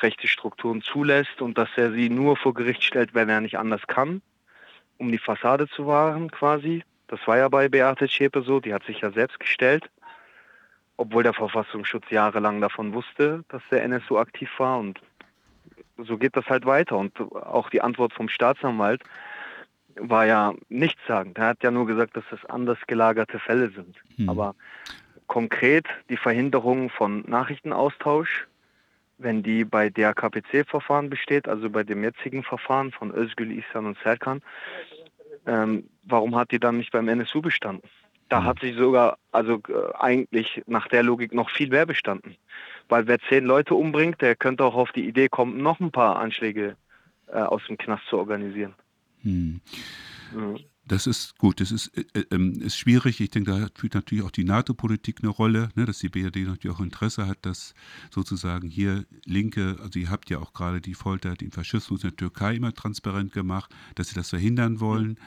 rechte 0.02 0.28
Strukturen 0.28 0.82
zulässt 0.82 1.40
und 1.40 1.58
dass 1.58 1.68
er 1.76 1.92
sie 1.92 2.08
nur 2.08 2.36
vor 2.36 2.54
Gericht 2.54 2.82
stellt, 2.82 3.14
wenn 3.14 3.28
er 3.28 3.40
nicht 3.40 3.58
anders 3.58 3.86
kann, 3.86 4.22
um 4.98 5.10
die 5.10 5.18
Fassade 5.18 5.68
zu 5.68 5.86
wahren 5.86 6.30
quasi. 6.30 6.82
Das 7.08 7.20
war 7.26 7.38
ja 7.38 7.48
bei 7.48 7.68
Beate 7.68 8.08
Schäpe 8.08 8.42
so, 8.42 8.60
die 8.60 8.74
hat 8.74 8.84
sich 8.84 9.00
ja 9.00 9.10
selbst 9.10 9.38
gestellt, 9.38 9.90
obwohl 10.96 11.22
der 11.22 11.34
Verfassungsschutz 11.34 12.10
jahrelang 12.10 12.60
davon 12.60 12.94
wusste, 12.94 13.44
dass 13.48 13.62
der 13.70 13.82
NSU 13.84 14.18
aktiv 14.18 14.50
war 14.58 14.78
und 14.78 15.00
so 15.98 16.18
geht 16.18 16.36
das 16.36 16.46
halt 16.46 16.66
weiter 16.66 16.96
und 16.96 17.18
auch 17.20 17.70
die 17.70 17.80
Antwort 17.80 18.12
vom 18.12 18.28
Staatsanwalt 18.28 19.02
war 19.96 20.26
ja 20.26 20.54
nichtssagend. 20.68 21.38
Er 21.38 21.48
hat 21.48 21.62
ja 21.62 21.70
nur 21.70 21.86
gesagt, 21.86 22.16
dass 22.16 22.24
das 22.30 22.44
anders 22.46 22.78
gelagerte 22.86 23.38
Fälle 23.38 23.70
sind. 23.70 23.96
Hm. 24.16 24.28
Aber 24.28 24.54
konkret 25.26 25.86
die 26.08 26.16
Verhinderung 26.16 26.90
von 26.90 27.24
Nachrichtenaustausch, 27.28 28.46
wenn 29.18 29.42
die 29.42 29.64
bei 29.64 29.90
der 29.90 30.14
KPC-Verfahren 30.14 31.10
besteht, 31.10 31.48
also 31.48 31.70
bei 31.70 31.82
dem 31.82 32.02
jetzigen 32.02 32.42
Verfahren 32.42 32.92
von 32.92 33.14
Özgül, 33.14 33.52
Ihsan 33.52 33.86
und 33.86 33.98
Serkan, 34.02 34.42
ähm, 35.46 35.88
warum 36.04 36.36
hat 36.36 36.50
die 36.50 36.58
dann 36.58 36.78
nicht 36.78 36.92
beim 36.92 37.08
NSU 37.08 37.42
bestanden? 37.42 37.88
Da 38.28 38.40
mhm. 38.40 38.44
hat 38.44 38.60
sie 38.60 38.72
sogar, 38.72 39.18
also 39.32 39.60
äh, 39.68 39.94
eigentlich 39.98 40.62
nach 40.66 40.88
der 40.88 41.02
Logik 41.02 41.34
noch 41.34 41.50
viel 41.50 41.68
mehr 41.68 41.86
bestanden. 41.86 42.36
Weil 42.88 43.06
wer 43.06 43.18
zehn 43.20 43.44
Leute 43.44 43.74
umbringt, 43.74 44.20
der 44.20 44.36
könnte 44.36 44.64
auch 44.64 44.74
auf 44.74 44.92
die 44.92 45.06
Idee 45.06 45.28
kommen, 45.28 45.58
noch 45.58 45.80
ein 45.80 45.90
paar 45.90 46.16
Anschläge 46.16 46.76
äh, 47.28 47.38
aus 47.38 47.62
dem 47.66 47.78
Knast 47.78 48.06
zu 48.08 48.18
organisieren. 48.18 48.74
Hm. 49.22 49.60
Mhm. 50.32 50.58
Das 50.86 51.06
ist 51.06 51.38
gut, 51.38 51.60
das 51.60 51.70
ist, 51.70 51.88
äh, 51.96 52.04
äh, 52.12 52.24
ähm, 52.30 52.60
ist 52.60 52.76
schwierig. 52.76 53.20
Ich 53.20 53.30
denke, 53.30 53.50
da 53.50 53.68
spielt 53.68 53.94
natürlich 53.94 54.22
auch 54.22 54.30
die 54.30 54.44
NATO-Politik 54.44 55.20
eine 55.22 55.30
Rolle, 55.30 55.70
ne, 55.74 55.86
dass 55.86 55.98
die 55.98 56.10
BRD 56.10 56.44
natürlich 56.44 56.76
auch 56.76 56.80
Interesse 56.80 57.26
hat, 57.26 57.38
dass 57.42 57.74
sozusagen 58.10 58.68
hier 58.68 59.06
Linke, 59.24 59.78
also 59.80 59.98
ihr 59.98 60.10
habt 60.10 60.28
ja 60.28 60.38
auch 60.38 60.52
gerade 60.52 60.82
die 60.82 60.94
Folter, 60.94 61.34
den 61.34 61.52
Faschismus 61.52 62.04
in 62.04 62.10
der 62.10 62.16
Türkei 62.16 62.56
immer 62.56 62.74
transparent 62.74 63.32
gemacht, 63.32 63.74
dass 63.94 64.08
sie 64.08 64.14
das 64.14 64.30
verhindern 64.30 64.80
wollen. 64.80 65.18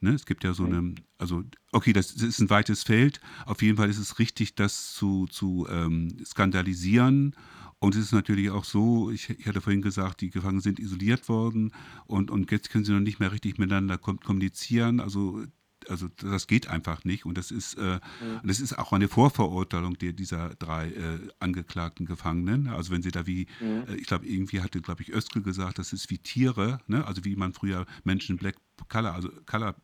Ne, 0.00 0.10
es 0.10 0.26
gibt 0.26 0.42
ja 0.42 0.52
so 0.52 0.64
eine, 0.64 0.96
also 1.16 1.44
okay, 1.70 1.92
das, 1.92 2.14
das, 2.14 2.22
ist 2.22 2.40
ein 2.40 2.50
weites 2.50 2.82
Feld. 2.82 3.20
Auf 3.46 3.62
jeden 3.62 3.76
Fall 3.76 3.88
ist 3.88 3.98
es 3.98 4.18
richtig, 4.18 4.56
das 4.56 4.94
zu, 4.94 5.26
zu 5.26 5.66
ähm, 5.70 6.16
skandalisieren 6.24 7.36
und 7.84 7.94
es 7.94 8.06
ist 8.06 8.12
natürlich 8.12 8.50
auch 8.50 8.64
so, 8.64 9.10
ich, 9.10 9.28
ich, 9.28 9.46
hatte 9.46 9.60
vorhin 9.60 9.82
gesagt, 9.82 10.22
die 10.22 10.30
Gefangenen 10.30 10.62
sind 10.62 10.78
isoliert 10.78 11.28
worden 11.28 11.72
und, 12.06 12.30
und 12.30 12.50
jetzt 12.50 12.70
können 12.70 12.84
sie 12.84 12.92
noch 12.92 13.00
nicht 13.00 13.20
mehr 13.20 13.30
richtig 13.30 13.58
miteinander 13.58 13.98
kommunizieren. 13.98 15.00
Also 15.00 15.44
also 15.90 16.08
das 16.08 16.46
geht 16.46 16.68
einfach 16.68 17.04
nicht 17.04 17.26
und 17.26 17.36
das 17.36 17.50
ist 17.50 17.74
äh, 17.74 18.00
mhm. 18.22 18.40
das 18.42 18.60
ist 18.60 18.78
auch 18.78 18.94
eine 18.94 19.06
Vorverurteilung 19.06 19.98
der, 19.98 20.14
dieser 20.14 20.54
drei 20.54 20.88
äh, 20.88 21.18
angeklagten 21.40 22.06
Gefangenen. 22.06 22.68
Also 22.68 22.90
wenn 22.90 23.02
sie 23.02 23.10
da 23.10 23.26
wie, 23.26 23.48
mhm. 23.60 23.84
äh, 23.86 23.96
ich 23.96 24.06
glaube 24.06 24.26
irgendwie 24.26 24.62
hatte, 24.62 24.80
glaube 24.80 25.02
ich, 25.02 25.10
Öskel 25.10 25.42
gesagt, 25.42 25.78
das 25.78 25.92
ist 25.92 26.08
wie 26.08 26.16
Tiere, 26.16 26.80
ne? 26.86 27.06
also 27.06 27.22
wie 27.26 27.36
man 27.36 27.52
früher 27.52 27.84
Menschen 28.02 28.38
Black 28.38 28.56
Color, 28.88 29.12
also 29.12 29.28
Color 29.44 29.76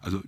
also 0.00 0.22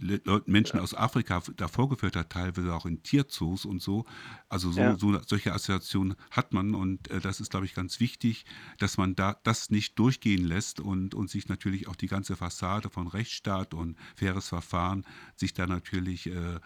Menschen 0.47 0.81
aus 0.81 0.95
Afrika 0.95 1.43
da 1.57 1.69
vorgeführt 1.69 2.17
hat, 2.17 2.31
teilweise 2.31 2.75
auch 2.75 2.87
in 2.87 3.03
Tierzoos 3.03 3.65
und 3.65 3.83
so. 3.83 4.05
Also 4.49 4.73
so, 4.73 4.81
ja. 4.81 4.97
so 4.97 5.19
solche 5.27 5.53
Assoziationen 5.53 6.17
hat 6.31 6.53
man 6.53 6.75
und 6.75 7.11
äh, 7.11 7.21
das 7.21 7.41
ist, 7.41 7.51
glaube 7.51 7.67
ich, 7.67 7.75
ganz 7.75 8.01
wichtig, 8.01 8.45
dass 8.79 8.97
man 8.97 9.15
da 9.15 9.39
das 9.43 9.71
nicht 9.71 9.99
durchgehen 9.99 10.45
lässt 10.45 10.81
und, 10.81 11.15
und 11.15 11.31
sich 11.31 11.49
natürlich 11.49 11.89
auch 11.89 11.97
die 11.97 12.09
ganze 12.09 12.37
Fassade 12.37 12.91
von 12.91 13.07
Rechtsstaat 13.07 13.75
und 13.75 13.97
faires 14.17 14.49
Verfahren 14.49 15.05
sich 15.37 15.55
da 15.55 15.67
natürlich 15.67 16.27
äh, 16.27 16.61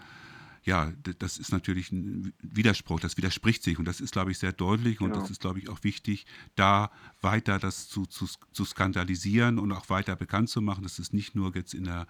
ja, 0.64 0.92
das 1.18 1.38
ist 1.38 1.50
natürlich 1.50 1.90
ein 1.90 2.32
Widerspruch, 2.40 3.00
das 3.00 3.16
widerspricht 3.16 3.64
sich 3.64 3.78
und 3.80 3.84
das 3.84 4.00
ist, 4.00 4.12
glaube 4.12 4.30
ich, 4.30 4.38
sehr 4.38 4.52
deutlich 4.52 5.00
und 5.00 5.10
genau. 5.10 5.20
das 5.20 5.30
ist, 5.30 5.40
glaube 5.40 5.58
ich, 5.58 5.68
auch 5.68 5.82
wichtig, 5.82 6.24
da 6.54 6.92
weiter 7.20 7.58
das 7.58 7.88
zu, 7.88 8.06
zu, 8.06 8.28
zu, 8.52 8.64
skandalisieren 8.64 9.58
und 9.58 9.72
auch 9.72 9.88
weiter 9.90 10.14
bekannt 10.14 10.50
zu 10.50 10.60
machen, 10.60 10.84
dass 10.84 11.00
es 11.00 11.12
nicht 11.12 11.34
nur 11.34 11.54
jetzt 11.56 11.74
in 11.74 11.84
der 11.84 12.06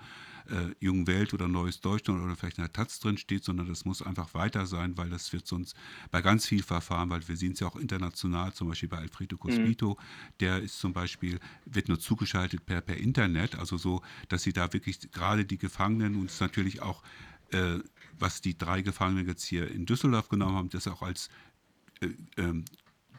äh, 0.50 0.74
Jungen 0.80 1.06
Welt 1.06 1.32
oder 1.32 1.48
Neues 1.48 1.80
Deutschland 1.80 2.22
oder 2.22 2.36
vielleicht 2.36 2.58
in 2.58 2.64
der 2.64 2.72
Taz 2.72 3.00
drin 3.00 3.16
steht, 3.16 3.42
sondern 3.42 3.68
das 3.68 3.86
muss 3.86 4.02
einfach 4.02 4.34
weiter 4.34 4.66
sein, 4.66 4.98
weil 4.98 5.08
das 5.08 5.32
wird 5.32 5.46
sonst 5.46 5.74
bei 6.10 6.20
ganz 6.20 6.46
vielen 6.46 6.62
Verfahren, 6.62 7.08
weil 7.08 7.26
wir 7.26 7.36
sehen 7.36 7.52
es 7.52 7.60
ja 7.60 7.68
auch 7.68 7.76
international, 7.76 8.52
zum 8.52 8.68
Beispiel 8.68 8.90
bei 8.90 8.98
Alfredo 8.98 9.38
Cospito, 9.38 9.92
mhm. 9.98 10.32
der 10.40 10.60
ist 10.60 10.78
zum 10.78 10.92
Beispiel, 10.92 11.40
wird 11.64 11.88
nur 11.88 11.98
zugeschaltet 11.98 12.66
per, 12.66 12.82
per 12.82 12.98
Internet, 12.98 13.58
also 13.58 13.78
so, 13.78 14.02
dass 14.28 14.42
sie 14.42 14.52
da 14.52 14.70
wirklich 14.74 15.10
gerade 15.10 15.46
die 15.46 15.58
Gefangenen 15.58 16.16
und 16.16 16.30
natürlich 16.40 16.82
auch 16.82 17.02
äh, 17.52 17.80
was 18.18 18.40
die 18.40 18.56
drei 18.56 18.82
Gefangenen 18.82 19.26
jetzt 19.26 19.44
hier 19.44 19.70
in 19.70 19.86
Düsseldorf 19.86 20.28
genommen 20.28 20.56
haben, 20.56 20.70
das 20.70 20.86
auch 20.86 21.02
als 21.02 21.28
äh, 22.00 22.08
ähm, 22.36 22.64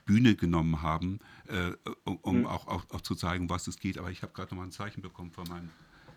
Bühne 0.06 0.36
genommen 0.36 0.82
haben, 0.82 1.20
äh, 1.48 1.72
um, 2.04 2.18
um 2.18 2.40
mhm. 2.40 2.46
auch, 2.46 2.68
auch, 2.68 2.86
auch, 2.92 3.02
zu 3.02 3.16
zeigen, 3.16 3.50
was 3.50 3.68
es 3.68 3.80
geht. 3.80 3.98
Aber 3.98 4.12
ich 4.12 4.22
habe 4.22 4.34
gerade 4.34 4.54
noch 4.54 4.62
mal 4.62 4.68
ein 4.68 4.72
Zeichen 4.72 5.02
bekommen 5.02 5.32
von 5.32 5.48
meinem. 5.48 5.70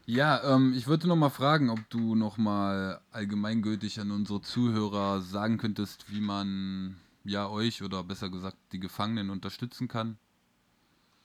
Ja, 0.07 0.55
ähm, 0.55 0.73
ich 0.77 0.87
würde 0.87 1.09
noch 1.09 1.17
mal 1.17 1.31
fragen, 1.31 1.69
ob 1.71 1.81
du 1.91 2.15
noch 2.15 2.39
mal 2.39 3.01
allgemeingültig 3.11 4.01
an 4.01 4.13
unsere 4.13 4.41
Zuhörer 4.41 5.21
sagen 5.21 5.59
könntest, 5.59 6.13
wie 6.13 6.21
man 6.21 6.97
ja 7.25 7.49
euch 7.49 7.83
oder 7.83 8.05
besser 8.05 8.31
gesagt 8.31 8.57
die 8.73 8.79
Gefangenen 8.79 9.31
unterstützen 9.31 9.89
kann. 9.89 10.17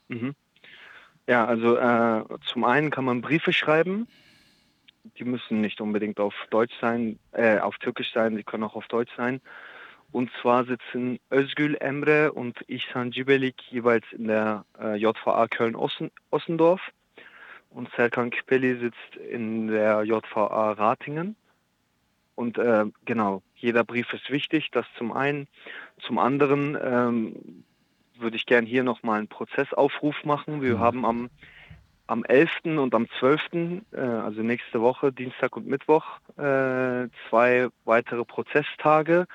Mhm. 0.07 0.33
Ja, 1.27 1.45
also 1.45 1.77
äh, 1.77 2.25
zum 2.45 2.63
einen 2.63 2.89
kann 2.89 3.05
man 3.05 3.21
Briefe 3.21 3.53
schreiben 3.53 4.07
die 5.17 5.23
müssen 5.23 5.61
nicht 5.61 5.81
unbedingt 5.81 6.19
auf 6.19 6.33
Deutsch 6.49 6.73
sein, 6.79 7.19
äh, 7.31 7.59
auf 7.59 7.77
Türkisch 7.77 8.11
sein, 8.13 8.35
die 8.35 8.43
können 8.43 8.63
auch 8.63 8.75
auf 8.75 8.87
Deutsch 8.87 9.11
sein. 9.15 9.41
Und 10.11 10.29
zwar 10.41 10.65
sitzen 10.65 11.19
Özgül 11.31 11.75
Emre 11.79 12.33
und 12.33 12.59
Ihsan 12.67 13.13
Cibelik 13.13 13.61
jeweils 13.69 14.05
in 14.11 14.27
der 14.27 14.65
äh, 14.79 14.95
JVA 14.97 15.47
Köln-Ossendorf 15.47 16.81
und 17.69 17.89
Serkan 17.95 18.29
Küpeli 18.29 18.77
sitzt 18.77 19.15
in 19.29 19.67
der 19.67 20.03
JVA 20.03 20.73
Ratingen. 20.73 21.35
Und 22.35 22.57
äh, 22.57 22.85
genau, 23.05 23.41
jeder 23.55 23.83
Brief 23.83 24.11
ist 24.13 24.29
wichtig, 24.29 24.71
das 24.71 24.85
zum 24.97 25.13
einen. 25.13 25.47
Zum 25.99 26.17
anderen 26.17 26.77
ähm, 26.81 27.63
würde 28.15 28.35
ich 28.35 28.45
gerne 28.45 28.67
hier 28.67 28.83
nochmal 28.83 29.19
einen 29.19 29.27
Prozessaufruf 29.27 30.23
machen. 30.25 30.61
Wir 30.61 30.75
mhm. 30.75 30.79
haben 30.79 31.05
am 31.05 31.29
am 32.11 32.25
11. 32.25 32.49
und 32.77 32.93
am 32.93 33.07
12., 33.19 33.83
äh, 33.93 33.99
also 34.01 34.41
nächste 34.41 34.81
Woche, 34.81 35.13
Dienstag 35.13 35.55
und 35.55 35.65
Mittwoch, 35.65 36.03
äh, 36.37 37.07
zwei 37.29 37.69
weitere 37.85 38.25
Prozesstage, 38.25 39.27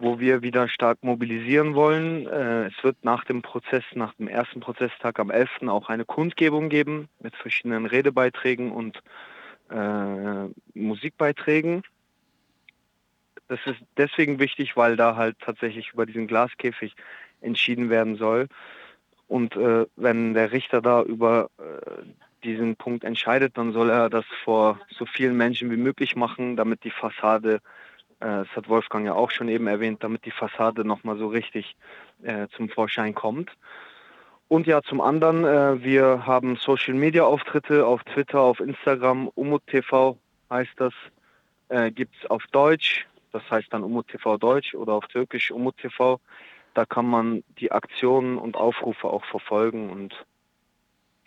wo 0.00 0.18
wir 0.18 0.42
wieder 0.42 0.68
stark 0.68 1.04
mobilisieren 1.04 1.76
wollen. 1.76 2.26
Äh, 2.26 2.66
es 2.66 2.74
wird 2.82 2.96
nach 3.04 3.24
dem 3.24 3.40
Prozess, 3.42 3.84
nach 3.94 4.14
dem 4.14 4.26
ersten 4.26 4.58
Prozesstag 4.58 5.20
am 5.20 5.30
11. 5.30 5.68
auch 5.68 5.88
eine 5.88 6.04
Kundgebung 6.04 6.70
geben 6.70 7.08
mit 7.20 7.36
verschiedenen 7.36 7.86
Redebeiträgen 7.86 8.72
und 8.72 9.00
äh, 9.70 10.48
Musikbeiträgen. 10.74 11.84
Das 13.46 13.60
ist 13.64 13.80
deswegen 13.96 14.40
wichtig, 14.40 14.76
weil 14.76 14.96
da 14.96 15.14
halt 15.14 15.36
tatsächlich 15.38 15.92
über 15.92 16.04
diesen 16.04 16.26
Glaskäfig 16.26 16.96
entschieden 17.40 17.90
werden 17.90 18.16
soll. 18.16 18.48
Und 19.32 19.56
äh, 19.56 19.86
wenn 19.96 20.34
der 20.34 20.52
Richter 20.52 20.82
da 20.82 21.02
über 21.02 21.48
äh, 21.56 22.02
diesen 22.44 22.76
Punkt 22.76 23.02
entscheidet, 23.02 23.56
dann 23.56 23.72
soll 23.72 23.88
er 23.88 24.10
das 24.10 24.26
vor 24.44 24.78
so 24.90 25.06
vielen 25.06 25.38
Menschen 25.38 25.70
wie 25.70 25.78
möglich 25.78 26.16
machen, 26.16 26.54
damit 26.54 26.84
die 26.84 26.90
Fassade, 26.90 27.54
äh, 28.20 28.26
das 28.26 28.48
hat 28.54 28.68
Wolfgang 28.68 29.06
ja 29.06 29.14
auch 29.14 29.30
schon 29.30 29.48
eben 29.48 29.68
erwähnt, 29.68 30.04
damit 30.04 30.26
die 30.26 30.30
Fassade 30.30 30.84
nochmal 30.84 31.16
so 31.16 31.28
richtig 31.28 31.76
äh, 32.22 32.46
zum 32.54 32.68
Vorschein 32.68 33.14
kommt. 33.14 33.50
Und 34.48 34.66
ja, 34.66 34.82
zum 34.82 35.00
anderen, 35.00 35.46
äh, 35.46 35.82
wir 35.82 36.26
haben 36.26 36.56
Social 36.56 36.92
Media 36.92 37.24
Auftritte 37.24 37.86
auf 37.86 38.04
Twitter, 38.04 38.40
auf 38.40 38.60
Instagram, 38.60 39.28
Umut 39.28 39.66
TV 39.66 40.18
heißt 40.50 40.74
das, 40.76 40.92
äh, 41.70 41.90
gibt 41.90 42.14
es 42.20 42.30
auf 42.30 42.44
Deutsch, 42.52 43.06
das 43.32 43.50
heißt 43.50 43.68
dann 43.72 43.82
Umut 43.82 44.08
TV 44.08 44.36
Deutsch 44.36 44.74
oder 44.74 44.92
auf 44.92 45.06
Türkisch 45.06 45.50
Umut 45.50 45.78
TV. 45.78 46.20
Da 46.74 46.86
kann 46.86 47.06
man 47.06 47.44
die 47.58 47.72
Aktionen 47.72 48.38
und 48.38 48.56
Aufrufe 48.56 49.08
auch 49.08 49.24
verfolgen 49.26 49.90
und 49.90 50.14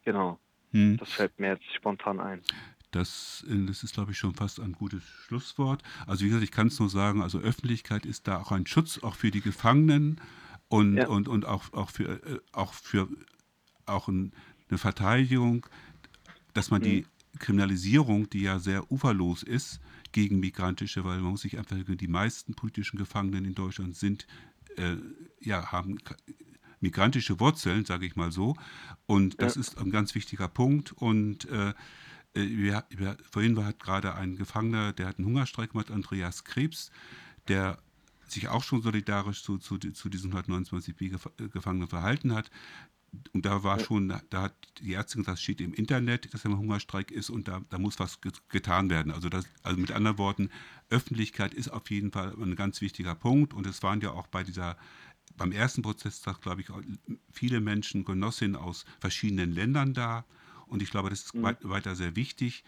genau, 0.03 0.39
hm. 0.71 0.97
das 0.97 1.13
fällt 1.13 1.39
mir 1.39 1.49
jetzt 1.53 1.73
spontan 1.75 2.19
ein. 2.19 2.41
Das, 2.91 3.45
äh, 3.49 3.65
das, 3.65 3.83
ist, 3.83 3.93
glaube 3.93 4.11
ich, 4.11 4.17
schon 4.17 4.33
fast 4.33 4.59
ein 4.59 4.71
gutes 4.71 5.03
Schlusswort. 5.03 5.83
Also 6.07 6.23
wie 6.23 6.29
gesagt, 6.29 6.43
ich 6.43 6.51
kann 6.51 6.67
es 6.67 6.79
nur 6.79 6.89
sagen, 6.89 7.21
also 7.21 7.39
Öffentlichkeit 7.39 8.05
ist 8.05 8.27
da 8.27 8.39
auch 8.39 8.51
ein 8.51 8.65
Schutz, 8.65 9.03
auch 9.03 9.15
für 9.15 9.31
die 9.31 9.41
Gefangenen 9.41 10.21
und, 10.69 10.97
ja. 10.97 11.07
und, 11.07 11.27
und 11.27 11.45
auch, 11.45 11.73
auch 11.73 11.89
für, 11.89 12.23
äh, 12.25 12.39
auch 12.53 12.73
für 12.73 13.07
auch 13.85 14.07
eine 14.07 14.31
Verteidigung, 14.77 15.65
dass 16.53 16.71
man 16.71 16.81
mhm. 16.81 16.85
die 16.85 17.05
Kriminalisierung, 17.39 18.29
die 18.29 18.43
ja 18.43 18.59
sehr 18.59 18.91
uferlos 18.91 19.43
ist, 19.43 19.81
gegen 20.11 20.39
migrantische, 20.39 21.03
weil 21.03 21.19
man 21.19 21.31
muss 21.31 21.41
sich 21.41 21.57
einfach, 21.57 21.75
die 21.77 22.07
meisten 22.07 22.53
politischen 22.53 22.97
Gefangenen 22.97 23.43
in 23.43 23.53
Deutschland 23.53 23.97
sind 23.97 24.25
äh, 24.77 24.97
ja, 25.39 25.71
haben 25.71 25.97
migrantische 26.79 27.39
Wurzeln, 27.39 27.85
sage 27.85 28.05
ich 28.05 28.15
mal 28.15 28.31
so. 28.31 28.55
Und 29.05 29.41
das 29.41 29.55
ja. 29.55 29.61
ist 29.61 29.77
ein 29.77 29.91
ganz 29.91 30.15
wichtiger 30.15 30.47
Punkt. 30.47 30.91
Und 30.93 31.49
äh, 31.49 31.69
äh 31.69 31.73
wir, 32.33 32.85
wir, 32.89 33.17
vorhin 33.29 33.55
war 33.55 33.73
gerade 33.73 34.15
ein 34.15 34.35
Gefangener, 34.35 34.93
der 34.93 35.07
hat 35.07 35.17
einen 35.17 35.27
Hungerstreik 35.27 35.71
gemacht, 35.71 35.91
Andreas 35.91 36.43
Krebs, 36.43 36.91
der 37.47 37.79
sich 38.27 38.47
auch 38.47 38.63
schon 38.63 38.81
solidarisch 38.81 39.43
zu, 39.43 39.57
zu, 39.57 39.77
zu 39.77 40.09
diesen 40.09 40.33
129b-Gefangenen 40.33 41.87
verhalten 41.87 42.33
hat. 42.33 42.49
Und 43.33 43.45
da 43.45 43.63
war 43.63 43.79
schon, 43.79 44.13
da 44.29 44.41
hat 44.41 44.55
die 44.79 44.93
Ärztin 44.93 45.21
gesagt, 45.21 45.39
steht 45.39 45.61
im 45.61 45.73
Internet, 45.73 46.33
dass 46.33 46.45
im 46.45 46.57
Hungerstreik 46.57 47.11
ist 47.11 47.29
und 47.29 47.47
da, 47.47 47.61
da 47.69 47.77
muss 47.77 47.99
was 47.99 48.19
getan 48.49 48.89
werden. 48.89 49.11
Also, 49.11 49.29
das, 49.29 49.45
also 49.63 49.79
mit 49.79 49.91
anderen 49.91 50.17
Worten, 50.17 50.49
Öffentlichkeit 50.89 51.53
ist 51.53 51.69
auf 51.69 51.89
jeden 51.89 52.11
Fall 52.11 52.33
ein 52.39 52.55
ganz 52.55 52.81
wichtiger 52.81 53.15
Punkt. 53.15 53.53
Und 53.53 53.67
es 53.67 53.83
waren 53.83 54.01
ja 54.01 54.11
auch 54.11 54.27
bei 54.27 54.43
dieser, 54.43 54.77
beim 55.37 55.51
ersten 55.51 55.81
Prozesstag, 55.81 56.41
glaube 56.41 56.61
ich, 56.61 56.67
viele 57.31 57.61
Menschen, 57.61 58.05
Genossinnen 58.05 58.55
aus 58.55 58.85
verschiedenen 58.99 59.51
Ländern 59.51 59.93
da. 59.93 60.25
Und 60.67 60.81
ich 60.81 60.91
glaube, 60.91 61.09
das 61.09 61.23
ist 61.23 61.35
mhm. 61.35 61.55
weiter 61.63 61.95
sehr 61.95 62.15
wichtig, 62.15 62.63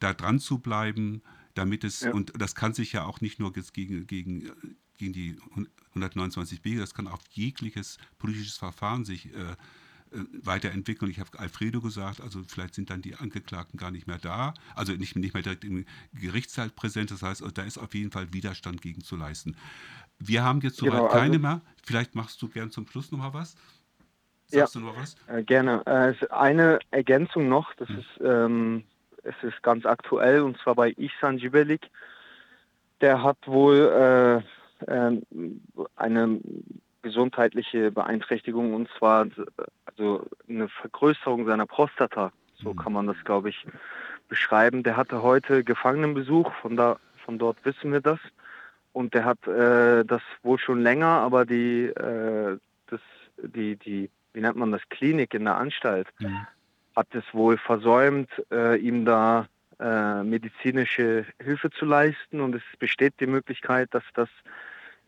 da 0.00 0.14
dran 0.14 0.38
zu 0.38 0.58
bleiben, 0.58 1.22
damit 1.54 1.84
es, 1.84 2.00
ja. 2.00 2.12
und 2.12 2.32
das 2.40 2.54
kann 2.54 2.72
sich 2.72 2.92
ja 2.92 3.04
auch 3.04 3.20
nicht 3.20 3.40
nur 3.40 3.52
gegen, 3.52 4.06
gegen, 4.06 4.50
gegen 4.96 5.12
die 5.12 5.36
129b, 5.94 6.78
das 6.78 6.94
kann 6.94 7.08
auf 7.08 7.20
jegliches 7.30 7.98
politisches 8.18 8.56
Verfahren 8.56 9.04
sich 9.04 9.34
äh, 9.34 9.56
weiterentwickeln. 10.42 11.10
Ich 11.10 11.20
habe 11.20 11.38
Alfredo 11.38 11.80
gesagt, 11.80 12.20
also 12.20 12.40
vielleicht 12.46 12.74
sind 12.74 12.90
dann 12.90 13.02
die 13.02 13.14
Angeklagten 13.16 13.78
gar 13.78 13.90
nicht 13.90 14.06
mehr 14.06 14.18
da, 14.18 14.54
also 14.74 14.92
nicht, 14.92 15.16
nicht 15.16 15.34
mehr 15.34 15.42
direkt 15.42 15.64
im 15.64 15.84
Gerichtssaal 16.12 16.70
präsent. 16.70 17.10
Das 17.10 17.22
heißt, 17.22 17.44
da 17.54 17.62
ist 17.62 17.78
auf 17.78 17.94
jeden 17.94 18.10
Fall 18.10 18.32
Widerstand 18.32 18.82
gegen 18.82 19.02
zu 19.02 19.16
leisten. 19.16 19.56
Wir 20.18 20.42
haben 20.42 20.60
jetzt 20.60 20.76
soweit 20.76 20.92
genau, 20.92 21.08
keine 21.08 21.36
also, 21.36 21.38
mehr. 21.40 21.60
Vielleicht 21.84 22.14
machst 22.14 22.42
du 22.42 22.48
gern 22.48 22.70
zum 22.70 22.86
Schluss 22.86 23.12
noch 23.12 23.18
mal 23.18 23.34
was. 23.34 23.56
Sagst 24.46 24.74
ja, 24.74 24.80
du 24.80 24.86
noch 24.86 24.96
was? 24.96 25.16
Äh, 25.26 25.42
gerne. 25.42 25.86
Äh, 25.86 26.26
eine 26.30 26.78
Ergänzung 26.90 27.48
noch, 27.48 27.74
das 27.74 27.88
hm. 27.88 27.98
ist 27.98 28.20
ähm, 28.24 28.84
es 29.22 29.34
ist 29.42 29.62
ganz 29.62 29.84
aktuell 29.84 30.40
und 30.42 30.58
zwar 30.58 30.74
bei 30.74 30.90
Ihsan 30.90 31.38
Jibelik. 31.38 31.90
Der 33.00 33.22
hat 33.22 33.38
wohl 33.46 34.42
äh, 34.86 34.90
äh, 34.90 35.20
eine 35.96 36.40
gesundheitliche 37.08 37.90
Beeinträchtigung 37.90 38.74
und 38.74 38.88
zwar 38.98 39.26
also 39.86 40.26
eine 40.48 40.68
Vergrößerung 40.68 41.46
seiner 41.46 41.66
Prostata. 41.66 42.32
So 42.62 42.72
mhm. 42.72 42.76
kann 42.76 42.92
man 42.92 43.06
das, 43.06 43.16
glaube 43.24 43.48
ich, 43.48 43.66
beschreiben. 44.28 44.82
Der 44.82 44.96
hatte 44.96 45.22
heute 45.22 45.64
Gefangenenbesuch, 45.64 46.52
von 46.60 46.76
da 46.76 46.98
von 47.24 47.38
dort 47.38 47.64
wissen 47.64 47.92
wir 47.92 48.00
das. 48.00 48.18
Und 48.92 49.14
der 49.14 49.24
hat 49.24 49.46
äh, 49.46 50.04
das 50.04 50.22
wohl 50.42 50.58
schon 50.58 50.80
länger, 50.80 51.06
aber 51.06 51.44
die, 51.44 51.86
äh, 51.86 52.58
das, 52.86 53.00
die, 53.36 53.76
die, 53.76 54.10
wie 54.32 54.40
nennt 54.40 54.56
man 54.56 54.72
das, 54.72 54.82
Klinik 54.88 55.34
in 55.34 55.44
der 55.44 55.56
Anstalt 55.56 56.08
mhm. 56.18 56.46
hat 56.96 57.08
es 57.12 57.24
wohl 57.32 57.58
versäumt, 57.58 58.30
äh, 58.50 58.76
ihm 58.78 59.04
da 59.04 59.46
äh, 59.78 60.22
medizinische 60.22 61.26
Hilfe 61.40 61.70
zu 61.70 61.84
leisten. 61.84 62.40
Und 62.40 62.54
es 62.54 62.62
besteht 62.78 63.14
die 63.20 63.26
Möglichkeit, 63.26 63.88
dass 63.92 64.04
das 64.14 64.30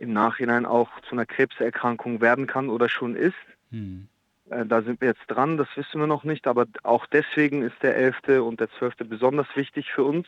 im 0.01 0.15
Nachhinein 0.15 0.65
auch 0.65 0.89
zu 1.03 1.13
einer 1.13 1.27
Krebserkrankung 1.27 2.21
werden 2.23 2.47
kann 2.47 2.71
oder 2.71 2.89
schon 2.89 3.15
ist. 3.15 3.35
Hm. 3.71 4.09
Äh, 4.49 4.65
da 4.65 4.81
sind 4.81 5.01
wir 5.03 5.09
jetzt 5.09 5.27
dran, 5.29 5.59
das 5.59 5.69
wissen 5.77 6.01
wir 6.01 6.07
noch 6.07 6.25
nicht, 6.25 6.47
aber 6.47 6.67
auch 6.83 7.07
deswegen 7.07 7.63
ist 7.63 7.77
der 7.83 7.97
11. 7.97 8.41
und 8.43 8.61
der 8.61 8.71
12. 8.79 8.97
besonders 9.05 9.47
wichtig 9.55 9.93
für 9.93 10.03
uns, 10.05 10.27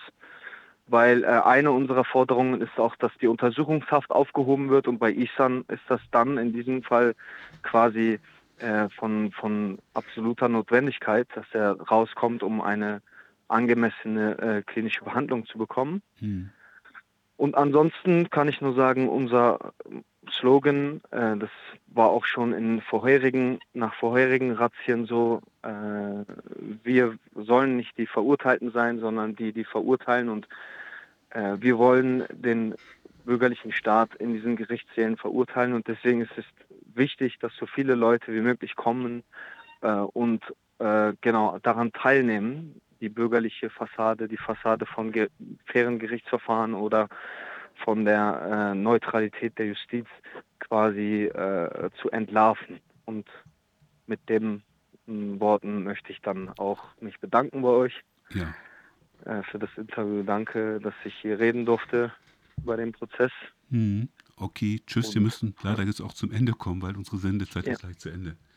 weil 0.87 1.25
äh, 1.25 1.27
eine 1.27 1.73
unserer 1.73 2.05
Forderungen 2.05 2.61
ist 2.61 2.79
auch, 2.79 2.97
dass 2.97 3.13
die 3.23 3.29
Untersuchungshaft 3.29 4.11
aufgehoben 4.11 4.69
wird 4.69 4.89
und 4.89 4.99
bei 4.99 5.11
Isan 5.11 5.65
ist 5.69 5.85
das 5.89 6.03
dann 6.11 6.37
in 6.37 6.53
diesem 6.53 6.83
Fall 6.83 7.15
quasi 7.63 8.21
äh, 8.59 8.91
von, 8.91 9.33
von 9.33 9.79
absoluter 9.95 10.51
Notwendigkeit, 10.51 11.29
dass 11.35 11.47
er 11.53 11.81
rauskommt, 11.81 12.43
um 12.43 12.61
eine 12.61 13.01
angemessene 13.49 14.39
äh, 14.39 14.63
klinische 14.63 15.03
Behandlung 15.03 15.47
zu 15.47 15.57
bekommen. 15.57 16.03
Hm. 16.19 16.51
Und 17.37 17.57
ansonsten 17.57 18.31
kann 18.31 18.49
ich 18.49 18.61
nur 18.61 18.75
sagen, 18.75 19.09
unser 19.09 19.73
Slogan, 20.31 21.01
äh, 21.11 21.37
das 21.37 21.51
war 21.87 22.11
auch 22.11 22.25
schon 22.25 22.53
in 22.53 22.81
vorherigen, 22.81 23.59
nach 23.75 23.95
vorherigen 23.95 24.53
Razzien 24.53 25.07
so, 25.07 25.41
äh, 25.63 25.69
wir 26.85 27.19
sollen 27.35 27.77
nicht 27.77 27.97
die 27.99 28.07
Verurteilten 28.07 28.71
sein, 28.71 29.01
sondern 29.01 29.35
die, 29.35 29.53
die 29.53 29.65
verurteilen. 29.65 30.29
Und 30.29 30.49
äh, 31.31 31.57
wir 31.59 31.79
wollen 31.79 32.25
den 32.31 32.75
bürgerlichen 33.25 33.73
Staat 33.73 34.15
in 34.17 34.35
diesen 34.35 34.57
Gerichtssälen 34.57 35.17
verurteilen. 35.17 35.73
Und 35.73 35.89
deswegen 35.89 36.21
ist 36.21 36.37
es 36.37 36.45
wichtig, 36.95 37.39
dass 37.39 37.55
so 37.57 37.67
viele 37.67 37.95
Leute 37.95 38.33
wie 38.33 38.41
möglich 38.41 38.77
kommen 38.77 39.23
äh, 39.81 39.91
und 39.91 40.43
äh, 40.79 41.13
genau 41.21 41.59
daran 41.63 41.93
teilnehmen, 41.93 42.81
die 43.03 43.09
bürgerliche 43.09 43.69
Fassade, 43.69 44.29
die 44.29 44.39
Fassade 44.39 44.87
von 44.87 45.13
ge 45.13 45.29
fairen 45.67 45.99
Gerichtsverfahren 45.99 46.73
oder 46.73 47.09
von 47.85 48.05
der 48.05 48.73
äh, 48.73 48.75
Neutralität 48.75 49.59
der 49.59 49.67
Justiz 49.67 50.07
quasi 50.61 51.25
äh, 51.25 51.91
zu 52.01 52.11
entlarven. 52.11 52.81
Und 53.05 53.29
mit 54.07 54.21
den 54.29 54.63
äh, 55.09 55.41
Worten 55.41 55.83
möchte 55.83 56.13
ich 56.13 56.21
dann 56.21 56.49
auch 56.59 56.85
mich 57.01 57.19
bedanken 57.19 57.63
bei 57.63 57.69
euch 57.69 58.01
ja. 58.31 58.55
Äh, 59.25 59.43
für 59.43 59.59
das 59.59 59.71
Interview. 59.77 60.23
Danke, 60.23 60.81
dass 60.81 60.95
ich 61.05 61.15
hier 61.21 61.39
reden 61.41 61.67
durfte 61.67 62.13
über 62.59 62.77
den 62.77 62.93
Prozess. 62.93 63.33
Mhm. 63.69 64.09
Okay, 64.37 64.81
tschüss. 64.87 65.09
Und, 65.09 65.15
wir 65.15 65.23
müssen 65.23 65.55
leider 65.63 65.83
jetzt 65.83 66.01
auch 66.01 66.13
zum 66.13 66.31
Ende 66.31 66.53
kommen, 66.53 66.83
weil 66.83 66.97
unsere 66.97 67.19
Sendezeit 67.19 67.67
ja. 67.67 67.73
ist 67.73 67.81
gleich 67.81 67.99
zu 67.99 68.11
Ende. 68.11 68.37